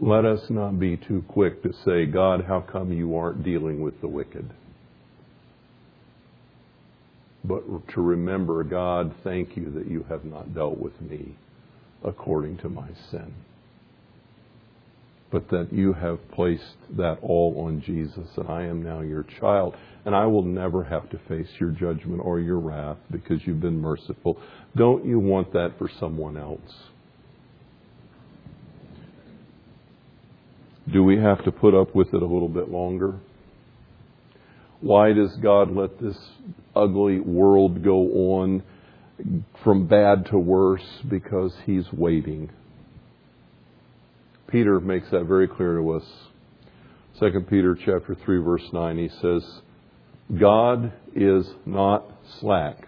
Let 0.00 0.24
us 0.24 0.48
not 0.48 0.78
be 0.78 0.96
too 0.96 1.24
quick 1.26 1.62
to 1.64 1.72
say, 1.84 2.06
God, 2.06 2.44
how 2.46 2.60
come 2.60 2.92
you 2.92 3.16
aren't 3.16 3.42
dealing 3.42 3.80
with 3.80 4.00
the 4.00 4.06
wicked? 4.06 4.48
But 7.48 7.88
to 7.94 8.02
remember, 8.02 8.62
God, 8.62 9.14
thank 9.24 9.56
you 9.56 9.70
that 9.70 9.90
you 9.90 10.04
have 10.10 10.24
not 10.24 10.54
dealt 10.54 10.76
with 10.78 11.00
me 11.00 11.34
according 12.04 12.58
to 12.58 12.68
my 12.68 12.88
sin. 13.10 13.34
But 15.30 15.48
that 15.48 15.72
you 15.72 15.94
have 15.94 16.18
placed 16.32 16.76
that 16.96 17.18
all 17.22 17.64
on 17.66 17.80
Jesus, 17.80 18.28
and 18.36 18.48
I 18.48 18.64
am 18.64 18.82
now 18.82 19.00
your 19.00 19.24
child, 19.40 19.76
and 20.04 20.14
I 20.14 20.26
will 20.26 20.42
never 20.42 20.84
have 20.84 21.08
to 21.10 21.18
face 21.26 21.48
your 21.58 21.70
judgment 21.70 22.20
or 22.22 22.38
your 22.38 22.58
wrath 22.58 22.98
because 23.10 23.40
you've 23.46 23.60
been 23.60 23.80
merciful. 23.80 24.38
Don't 24.76 25.06
you 25.06 25.18
want 25.18 25.52
that 25.54 25.72
for 25.78 25.90
someone 25.98 26.36
else? 26.36 26.60
Do 30.92 31.02
we 31.02 31.16
have 31.18 31.44
to 31.44 31.52
put 31.52 31.74
up 31.74 31.94
with 31.94 32.08
it 32.08 32.22
a 32.22 32.26
little 32.26 32.48
bit 32.48 32.70
longer? 32.70 33.14
Why 34.80 35.12
does 35.12 35.34
God 35.36 35.74
let 35.74 35.98
this 35.98 36.16
ugly 36.78 37.20
world 37.20 37.82
go 37.82 38.00
on 38.38 38.62
from 39.64 39.86
bad 39.86 40.26
to 40.26 40.38
worse? 40.38 40.84
Because 41.08 41.52
He's 41.66 41.92
waiting. 41.92 42.50
Peter 44.48 44.80
makes 44.80 45.10
that 45.10 45.24
very 45.24 45.48
clear 45.48 45.76
to 45.76 45.90
us. 45.92 46.04
2 47.20 47.40
Peter 47.50 47.74
chapter 47.74 48.16
3 48.24 48.38
verse 48.38 48.62
9 48.72 48.96
he 48.96 49.08
says 49.20 49.42
God 50.38 50.92
is 51.16 51.50
not 51.66 52.04
slack 52.38 52.86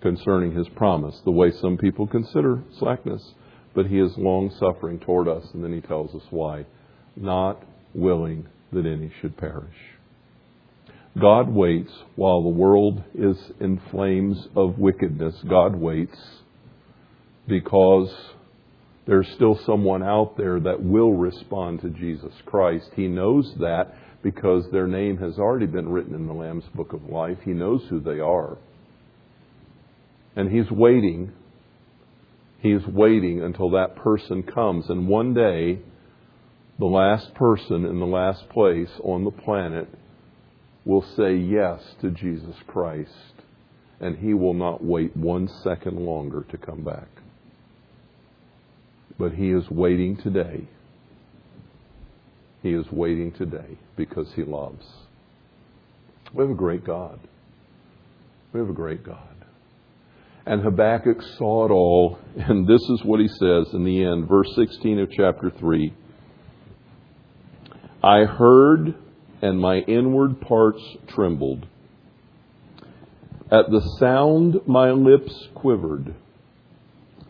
concerning 0.00 0.52
his 0.52 0.68
promise 0.76 1.18
the 1.24 1.32
way 1.32 1.50
some 1.50 1.76
people 1.76 2.06
consider 2.06 2.62
slackness 2.78 3.34
but 3.74 3.86
he 3.86 3.98
is 3.98 4.16
long 4.16 4.54
suffering 4.60 5.00
toward 5.00 5.26
us 5.26 5.44
and 5.52 5.64
then 5.64 5.72
he 5.72 5.80
tells 5.80 6.14
us 6.14 6.22
why 6.30 6.64
not 7.16 7.62
willing 7.94 8.46
that 8.72 8.86
any 8.86 9.10
should 9.20 9.36
perish. 9.36 9.76
God 11.20 11.50
waits 11.50 11.92
while 12.16 12.42
the 12.42 12.48
world 12.48 13.02
is 13.14 13.36
in 13.60 13.80
flames 13.90 14.48
of 14.56 14.78
wickedness. 14.78 15.34
God 15.48 15.76
waits 15.76 16.16
because 17.46 18.10
there's 19.06 19.28
still 19.34 19.58
someone 19.66 20.02
out 20.02 20.36
there 20.38 20.58
that 20.60 20.82
will 20.82 21.12
respond 21.12 21.82
to 21.82 21.90
Jesus 21.90 22.32
Christ. 22.46 22.90
He 22.94 23.08
knows 23.08 23.52
that 23.58 23.94
because 24.22 24.64
their 24.70 24.86
name 24.86 25.18
has 25.18 25.38
already 25.38 25.66
been 25.66 25.88
written 25.88 26.14
in 26.14 26.26
the 26.26 26.32
Lamb's 26.32 26.64
Book 26.74 26.92
of 26.92 27.04
Life. 27.04 27.38
He 27.44 27.50
knows 27.50 27.82
who 27.90 28.00
they 28.00 28.20
are. 28.20 28.56
And 30.34 30.50
He's 30.50 30.70
waiting. 30.70 31.32
He's 32.60 32.86
waiting 32.86 33.42
until 33.42 33.70
that 33.72 33.96
person 33.96 34.44
comes. 34.44 34.88
And 34.88 35.08
one 35.08 35.34
day, 35.34 35.80
the 36.78 36.86
last 36.86 37.34
person 37.34 37.84
in 37.84 37.98
the 37.98 38.06
last 38.06 38.48
place 38.48 38.88
on 39.02 39.24
the 39.24 39.30
planet 39.30 39.88
will 40.84 41.04
say 41.16 41.34
yes 41.36 41.80
to 42.00 42.10
Jesus 42.10 42.56
Christ, 42.66 43.10
and 44.00 44.16
he 44.18 44.34
will 44.34 44.54
not 44.54 44.82
wait 44.82 45.16
one 45.16 45.48
second 45.62 45.98
longer 45.98 46.44
to 46.50 46.58
come 46.58 46.82
back. 46.82 47.08
But 49.18 49.32
he 49.32 49.50
is 49.50 49.68
waiting 49.70 50.16
today. 50.16 50.66
He 52.62 52.70
is 52.70 52.86
waiting 52.90 53.32
today 53.32 53.78
because 53.96 54.32
he 54.34 54.42
loves. 54.44 54.84
We 56.32 56.42
have 56.42 56.50
a 56.50 56.54
great 56.54 56.84
God. 56.84 57.20
We 58.52 58.60
have 58.60 58.68
a 58.68 58.74
great 58.74 59.04
God. 59.04 59.18
And 60.44 60.60
Habakkuk 60.62 61.22
saw 61.38 61.66
it 61.66 61.70
all, 61.70 62.18
and 62.36 62.66
this 62.66 62.80
is 62.80 63.02
what 63.04 63.20
he 63.20 63.28
says 63.28 63.72
in 63.74 63.84
the 63.84 64.04
end, 64.04 64.28
verse 64.28 64.48
16 64.56 64.98
of 65.00 65.10
chapter 65.10 65.50
3. 65.50 65.94
I 68.02 68.24
heard, 68.24 68.94
and 69.42 69.60
my 69.60 69.78
inward 69.80 70.40
parts 70.40 70.80
trembled. 71.08 71.66
At 73.50 73.70
the 73.70 73.82
sound, 73.98 74.60
my 74.66 74.92
lips 74.92 75.48
quivered. 75.54 76.14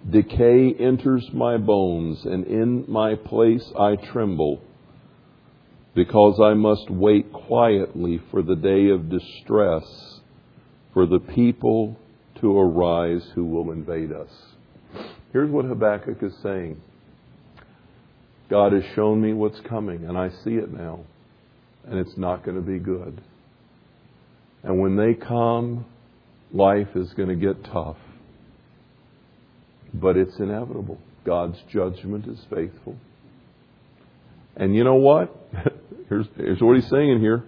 Decay 0.09 0.75
enters 0.79 1.29
my 1.33 1.57
bones, 1.57 2.25
and 2.25 2.47
in 2.47 2.85
my 2.87 3.15
place 3.15 3.73
I 3.79 3.97
tremble, 3.97 4.61
because 5.95 6.39
I 6.41 6.55
must 6.55 6.91
wait 6.91 7.33
quietly 7.33 8.21
for 8.31 8.43
the 8.43 8.57
day 8.57 8.91
of 8.91 9.09
distress, 9.09 10.21
for 10.93 11.07
the 11.07 11.19
people 11.19 11.99
to 12.41 12.59
arise 12.59 13.25
who 13.35 13.45
will 13.47 13.73
invade 13.73 14.13
us. 14.13 14.31
Here's 15.33 15.51
what 15.51 15.65
Habakkuk 15.65 16.23
is 16.23 16.35
saying 16.43 16.81
God 18.51 18.73
has 18.73 18.85
shown 18.95 19.21
me 19.21 19.33
what's 19.33 19.61
coming, 19.61 20.05
and 20.05 20.19
I 20.19 20.29
see 20.45 20.57
it 20.57 20.73
now. 20.73 21.01
And 21.85 21.99
it's 21.99 22.17
not 22.17 22.45
going 22.45 22.57
to 22.57 22.63
be 22.63 22.79
good. 22.79 23.21
And 24.63 24.81
when 24.81 24.97
they 24.97 25.15
come, 25.15 25.85
life 26.53 26.89
is 26.95 27.13
going 27.15 27.29
to 27.29 27.35
get 27.35 27.65
tough. 27.65 27.97
But 29.93 30.17
it's 30.17 30.37
inevitable. 30.39 30.99
God's 31.25 31.59
judgment 31.71 32.27
is 32.27 32.39
faithful. 32.49 32.97
And 34.57 34.75
you 34.75 34.85
know 34.85 34.97
what? 34.97 35.35
here's, 36.09 36.27
here's 36.37 36.61
what 36.61 36.77
he's 36.77 36.89
saying 36.89 37.21
here. 37.21 37.45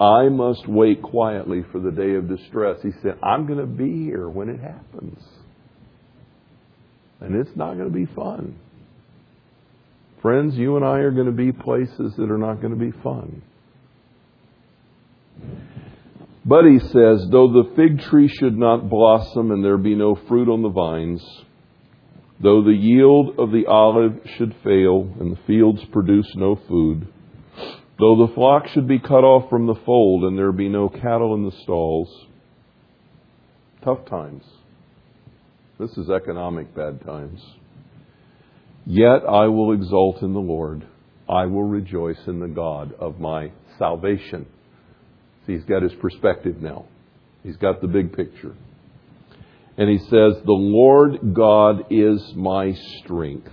I 0.00 0.28
must 0.28 0.66
wait 0.68 1.02
quietly 1.02 1.64
for 1.72 1.80
the 1.80 1.90
day 1.90 2.14
of 2.14 2.28
distress. 2.28 2.78
He 2.82 2.90
said, 3.02 3.18
I'm 3.22 3.46
going 3.46 3.58
to 3.58 3.66
be 3.66 4.04
here 4.04 4.28
when 4.28 4.48
it 4.48 4.60
happens. 4.60 5.20
And 7.20 7.34
it's 7.34 7.56
not 7.56 7.74
going 7.74 7.90
to 7.90 7.94
be 7.94 8.06
fun. 8.06 8.58
Friends, 10.22 10.56
you 10.56 10.76
and 10.76 10.84
I 10.84 10.98
are 10.98 11.12
going 11.12 11.26
to 11.26 11.32
be 11.32 11.52
places 11.52 12.14
that 12.16 12.30
are 12.30 12.38
not 12.38 12.60
going 12.60 12.76
to 12.76 12.78
be 12.78 12.92
fun. 13.02 13.42
But 16.44 16.64
he 16.64 16.78
says, 16.78 17.26
though 17.30 17.52
the 17.52 17.72
fig 17.76 18.00
tree 18.00 18.28
should 18.28 18.56
not 18.56 18.88
blossom 18.88 19.50
and 19.50 19.62
there 19.62 19.76
be 19.76 19.94
no 19.94 20.18
fruit 20.26 20.48
on 20.48 20.62
the 20.62 20.70
vines, 20.70 21.22
though 22.40 22.64
the 22.64 22.72
yield 22.72 23.38
of 23.38 23.52
the 23.52 23.66
olive 23.66 24.18
should 24.36 24.56
fail 24.64 25.14
and 25.20 25.30
the 25.30 25.40
fields 25.46 25.84
produce 25.92 26.34
no 26.34 26.56
food, 26.66 27.06
though 27.98 28.26
the 28.26 28.32
flock 28.34 28.66
should 28.68 28.88
be 28.88 28.98
cut 28.98 29.24
off 29.24 29.50
from 29.50 29.66
the 29.66 29.78
fold 29.84 30.24
and 30.24 30.38
there 30.38 30.52
be 30.52 30.68
no 30.68 30.88
cattle 30.88 31.34
in 31.34 31.44
the 31.44 31.56
stalls, 31.62 32.26
tough 33.84 34.04
times. 34.06 34.44
This 35.78 35.96
is 35.98 36.08
economic 36.10 36.74
bad 36.74 37.04
times. 37.04 37.40
Yet 38.90 39.26
I 39.28 39.48
will 39.48 39.72
exult 39.74 40.22
in 40.22 40.32
the 40.32 40.40
Lord. 40.40 40.86
I 41.28 41.44
will 41.44 41.64
rejoice 41.64 42.26
in 42.26 42.40
the 42.40 42.48
God 42.48 42.94
of 42.98 43.20
my 43.20 43.52
salvation. 43.78 44.46
See, 45.46 45.52
he's 45.52 45.64
got 45.64 45.82
his 45.82 45.92
perspective 46.00 46.62
now. 46.62 46.86
He's 47.42 47.58
got 47.58 47.82
the 47.82 47.86
big 47.86 48.16
picture. 48.16 48.54
And 49.76 49.90
he 49.90 49.98
says, 49.98 50.40
The 50.42 50.52
Lord 50.52 51.34
God 51.34 51.84
is 51.90 52.32
my 52.34 52.72
strength. 53.00 53.52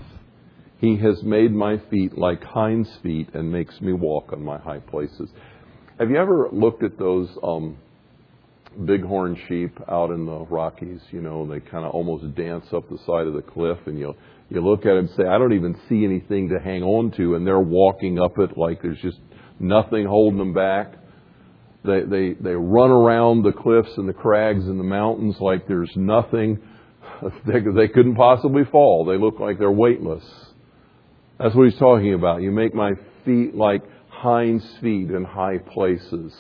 He 0.77 0.95
has 0.99 1.21
made 1.21 1.51
my 1.51 1.81
feet 1.89 2.17
like 2.17 2.41
hinds' 2.41 2.89
feet 3.03 3.27
and 3.33 3.51
makes 3.51 3.81
me 3.81 3.91
walk 3.91 4.31
on 4.31 4.41
my 4.41 4.57
high 4.57 4.79
places. 4.79 5.29
Have 5.99 6.09
you 6.09 6.17
ever 6.17 6.47
looked 6.53 6.81
at 6.81 6.97
those 6.97 7.27
um, 7.43 7.77
bighorn 8.77 9.38
sheep 9.49 9.77
out 9.89 10.11
in 10.11 10.25
the 10.25 10.45
Rockies? 10.45 11.01
You 11.11 11.19
know, 11.19 11.45
they 11.45 11.59
kind 11.59 11.83
of 11.83 11.91
almost 11.91 12.36
dance 12.36 12.67
up 12.71 12.89
the 12.89 12.99
side 12.99 13.27
of 13.27 13.33
the 13.33 13.41
cliff, 13.41 13.79
and 13.86 13.99
you 13.99 14.15
you 14.49 14.61
look 14.61 14.81
at 14.81 14.93
it 14.93 14.99
and 14.99 15.09
say, 15.11 15.23
I 15.23 15.37
don't 15.37 15.53
even 15.53 15.75
see 15.89 16.03
anything 16.05 16.49
to 16.49 16.59
hang 16.59 16.83
on 16.83 17.11
to, 17.17 17.35
and 17.35 17.45
they're 17.45 17.59
walking 17.59 18.19
up 18.19 18.37
it 18.37 18.57
like 18.57 18.81
there's 18.81 19.01
just 19.01 19.19
nothing 19.59 20.05
holding 20.05 20.37
them 20.37 20.53
back. 20.53 20.93
They, 21.83 22.01
they, 22.01 22.33
they 22.33 22.53
run 22.53 22.91
around 22.91 23.43
the 23.43 23.51
cliffs 23.51 23.91
and 23.97 24.07
the 24.07 24.13
crags 24.13 24.65
and 24.65 24.79
the 24.79 24.83
mountains 24.83 25.37
like 25.39 25.67
there's 25.67 25.91
nothing. 25.95 26.59
They, 27.47 27.61
they 27.61 27.87
couldn't 27.87 28.15
possibly 28.15 28.63
fall. 28.65 29.05
They 29.05 29.17
look 29.17 29.39
like 29.39 29.57
they're 29.57 29.71
weightless. 29.71 30.25
That's 31.39 31.55
what 31.55 31.69
he's 31.69 31.79
talking 31.79 32.13
about. 32.13 32.41
You 32.41 32.51
make 32.51 32.73
my 32.75 32.91
feet 33.23 33.55
like 33.55 33.83
hinds 34.09 34.65
feet 34.81 35.11
in 35.11 35.23
high 35.23 35.59
places. 35.59 36.33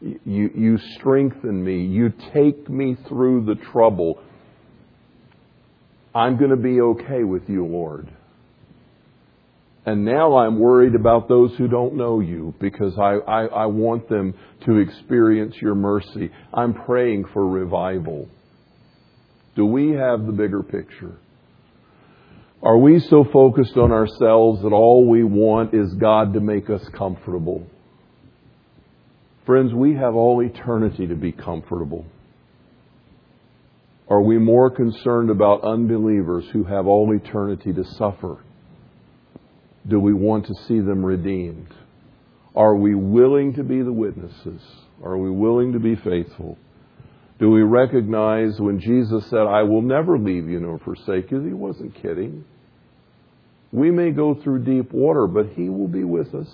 You, 0.00 0.50
you 0.54 0.78
strengthen 0.96 1.62
me. 1.62 1.84
You 1.84 2.12
take 2.32 2.68
me 2.68 2.96
through 3.08 3.44
the 3.44 3.54
trouble. 3.72 4.20
I'm 6.14 6.36
going 6.36 6.50
to 6.50 6.56
be 6.56 6.80
okay 6.80 7.24
with 7.24 7.48
you, 7.48 7.64
Lord. 7.64 8.08
And 9.84 10.04
now 10.04 10.36
I'm 10.36 10.58
worried 10.58 10.94
about 10.94 11.28
those 11.28 11.54
who 11.56 11.66
don't 11.66 11.94
know 11.94 12.20
you 12.20 12.54
because 12.60 12.96
I, 12.98 13.14
I, 13.14 13.44
I, 13.46 13.66
want 13.66 14.08
them 14.08 14.34
to 14.64 14.76
experience 14.76 15.56
your 15.60 15.74
mercy. 15.74 16.30
I'm 16.54 16.72
praying 16.72 17.24
for 17.32 17.44
revival. 17.44 18.28
Do 19.56 19.66
we 19.66 19.90
have 19.90 20.24
the 20.24 20.32
bigger 20.32 20.62
picture? 20.62 21.16
Are 22.62 22.78
we 22.78 23.00
so 23.00 23.24
focused 23.24 23.76
on 23.76 23.90
ourselves 23.90 24.62
that 24.62 24.72
all 24.72 25.08
we 25.08 25.24
want 25.24 25.74
is 25.74 25.92
God 25.94 26.34
to 26.34 26.40
make 26.40 26.70
us 26.70 26.86
comfortable? 26.96 27.66
Friends, 29.44 29.74
we 29.74 29.94
have 29.94 30.14
all 30.14 30.40
eternity 30.40 31.08
to 31.08 31.16
be 31.16 31.32
comfortable. 31.32 32.06
Are 34.12 34.20
we 34.20 34.36
more 34.36 34.68
concerned 34.68 35.30
about 35.30 35.64
unbelievers 35.64 36.44
who 36.52 36.64
have 36.64 36.86
all 36.86 37.10
eternity 37.14 37.72
to 37.72 37.82
suffer? 37.82 38.44
Do 39.88 39.98
we 39.98 40.12
want 40.12 40.48
to 40.48 40.54
see 40.68 40.80
them 40.80 41.02
redeemed? 41.02 41.72
Are 42.54 42.76
we 42.76 42.94
willing 42.94 43.54
to 43.54 43.64
be 43.64 43.80
the 43.80 43.90
witnesses? 43.90 44.60
Are 45.02 45.16
we 45.16 45.30
willing 45.30 45.72
to 45.72 45.78
be 45.78 45.96
faithful? 45.96 46.58
Do 47.38 47.50
we 47.50 47.62
recognize 47.62 48.60
when 48.60 48.80
Jesus 48.80 49.24
said, 49.30 49.46
I 49.46 49.62
will 49.62 49.80
never 49.80 50.18
leave 50.18 50.46
you 50.46 50.60
nor 50.60 50.78
forsake 50.80 51.30
you, 51.30 51.40
he 51.40 51.54
wasn't 51.54 51.94
kidding. 51.94 52.44
We 53.72 53.90
may 53.90 54.10
go 54.10 54.34
through 54.34 54.66
deep 54.66 54.92
water, 54.92 55.26
but 55.26 55.54
he 55.54 55.70
will 55.70 55.88
be 55.88 56.04
with 56.04 56.34
us. 56.34 56.50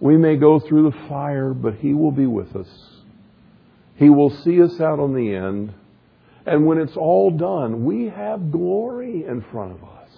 We 0.00 0.16
may 0.16 0.38
go 0.38 0.58
through 0.58 0.90
the 0.90 1.08
fire, 1.08 1.54
but 1.54 1.76
he 1.76 1.94
will 1.94 2.10
be 2.10 2.26
with 2.26 2.56
us. 2.56 2.68
He 3.94 4.10
will 4.10 4.30
see 4.42 4.60
us 4.60 4.80
out 4.80 4.98
on 4.98 5.14
the 5.14 5.32
end. 5.32 5.72
And 6.46 6.66
when 6.66 6.78
it's 6.78 6.96
all 6.96 7.30
done, 7.30 7.84
we 7.84 8.08
have 8.08 8.52
glory 8.52 9.24
in 9.26 9.44
front 9.50 9.72
of 9.72 9.82
us. 9.82 10.08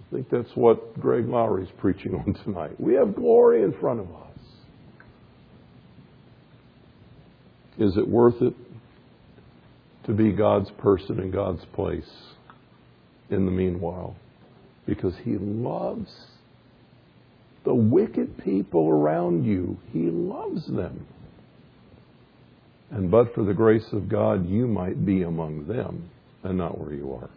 I 0.00 0.14
think 0.14 0.30
that's 0.30 0.54
what 0.54 0.98
Greg 1.00 1.28
Lowry's 1.28 1.70
preaching 1.78 2.14
on 2.14 2.34
tonight. 2.44 2.78
We 2.80 2.94
have 2.94 3.14
glory 3.14 3.62
in 3.62 3.72
front 3.72 4.00
of 4.00 4.06
us. 4.06 4.22
Is 7.78 7.96
it 7.96 8.06
worth 8.06 8.42
it 8.42 8.54
to 10.04 10.12
be 10.12 10.32
God's 10.32 10.70
person 10.72 11.18
in 11.20 11.30
God's 11.30 11.64
place 11.72 12.10
in 13.30 13.46
the 13.46 13.52
meanwhile? 13.52 14.16
Because 14.86 15.14
He 15.24 15.38
loves 15.38 16.10
the 17.64 17.74
wicked 17.74 18.38
people 18.38 18.88
around 18.88 19.44
you. 19.44 19.78
He 19.92 20.10
loves 20.10 20.66
them. 20.66 21.06
And 22.92 23.10
but 23.10 23.34
for 23.34 23.42
the 23.42 23.54
grace 23.54 23.90
of 23.92 24.08
God, 24.08 24.48
you 24.48 24.66
might 24.66 25.04
be 25.04 25.22
among 25.22 25.66
them 25.66 26.10
and 26.44 26.58
not 26.58 26.78
where 26.78 26.92
you 26.92 27.12
are. 27.14 27.30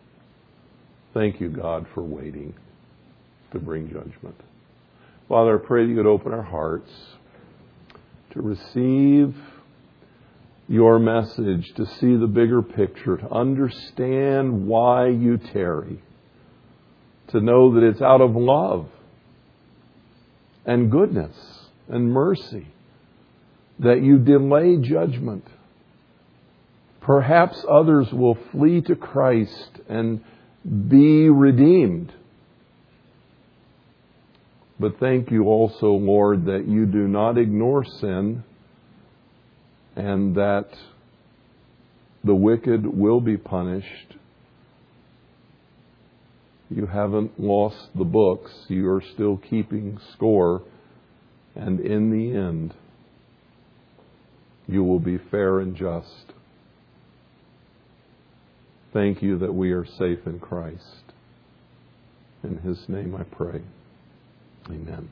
Thank 1.14 1.40
you, 1.40 1.50
God, 1.50 1.86
for 1.94 2.04
waiting 2.04 2.54
to 3.52 3.60
bring 3.60 3.88
judgment. 3.88 4.36
Father, 5.30 5.58
I 5.58 5.66
pray 5.66 5.86
that 5.86 5.90
you 5.90 5.96
would 5.96 6.06
open 6.06 6.34
our 6.34 6.44
hearts 6.44 6.92
to 8.32 8.42
receive 8.42 9.34
your 10.68 11.00
message, 11.00 11.74
to 11.76 11.86
see 11.86 12.18
the 12.18 12.28
bigger 12.28 12.62
picture, 12.62 13.16
to 13.16 13.32
understand 13.32 14.68
why 14.68 15.08
you 15.08 15.38
tarry, 15.38 16.02
to 17.30 17.40
know 17.40 17.76
that 17.76 17.84
it's 17.84 18.02
out 18.02 18.20
of 18.20 18.36
love 18.36 18.90
and 20.66 20.92
goodness 20.92 21.36
and 21.88 22.12
mercy 22.12 22.68
that 23.80 24.02
you 24.02 24.18
delay 24.18 24.78
judgment. 24.78 25.46
Perhaps 27.02 27.64
others 27.70 28.12
will 28.12 28.38
flee 28.52 28.82
to 28.82 28.96
Christ 28.96 29.80
and 29.88 30.22
be 30.90 31.30
redeemed. 31.30 32.12
But 34.80 35.00
thank 35.00 35.32
you 35.32 35.46
also, 35.46 35.88
Lord, 35.88 36.46
that 36.46 36.68
you 36.68 36.86
do 36.86 37.08
not 37.08 37.38
ignore 37.38 37.86
sin 37.86 38.44
and 39.96 40.36
that 40.36 40.70
the 42.24 42.36
wicked 42.36 42.86
will 42.86 43.22
be 43.22 43.38
punished. 43.38 44.16
You 46.70 46.88
haven't 46.88 47.40
lost 47.40 47.90
the 47.96 48.04
books. 48.04 48.52
You 48.68 48.90
are 48.90 49.04
still 49.14 49.38
keeping 49.38 50.00
score. 50.14 50.64
And 51.54 51.80
in 51.80 52.10
the 52.10 52.38
end, 52.38 52.74
you 54.68 54.84
will 54.84 55.00
be 55.00 55.18
fair 55.32 55.60
and 55.60 55.76
just. 55.76 56.34
Thank 58.94 59.22
you 59.22 59.38
that 59.40 59.54
we 59.54 59.72
are 59.72 59.86
safe 59.86 60.20
in 60.26 60.40
Christ. 60.40 61.04
In 62.44 62.58
his 62.60 62.88
name 62.88 63.16
I 63.16 63.24
pray. 63.24 63.62
Amen. 64.68 65.10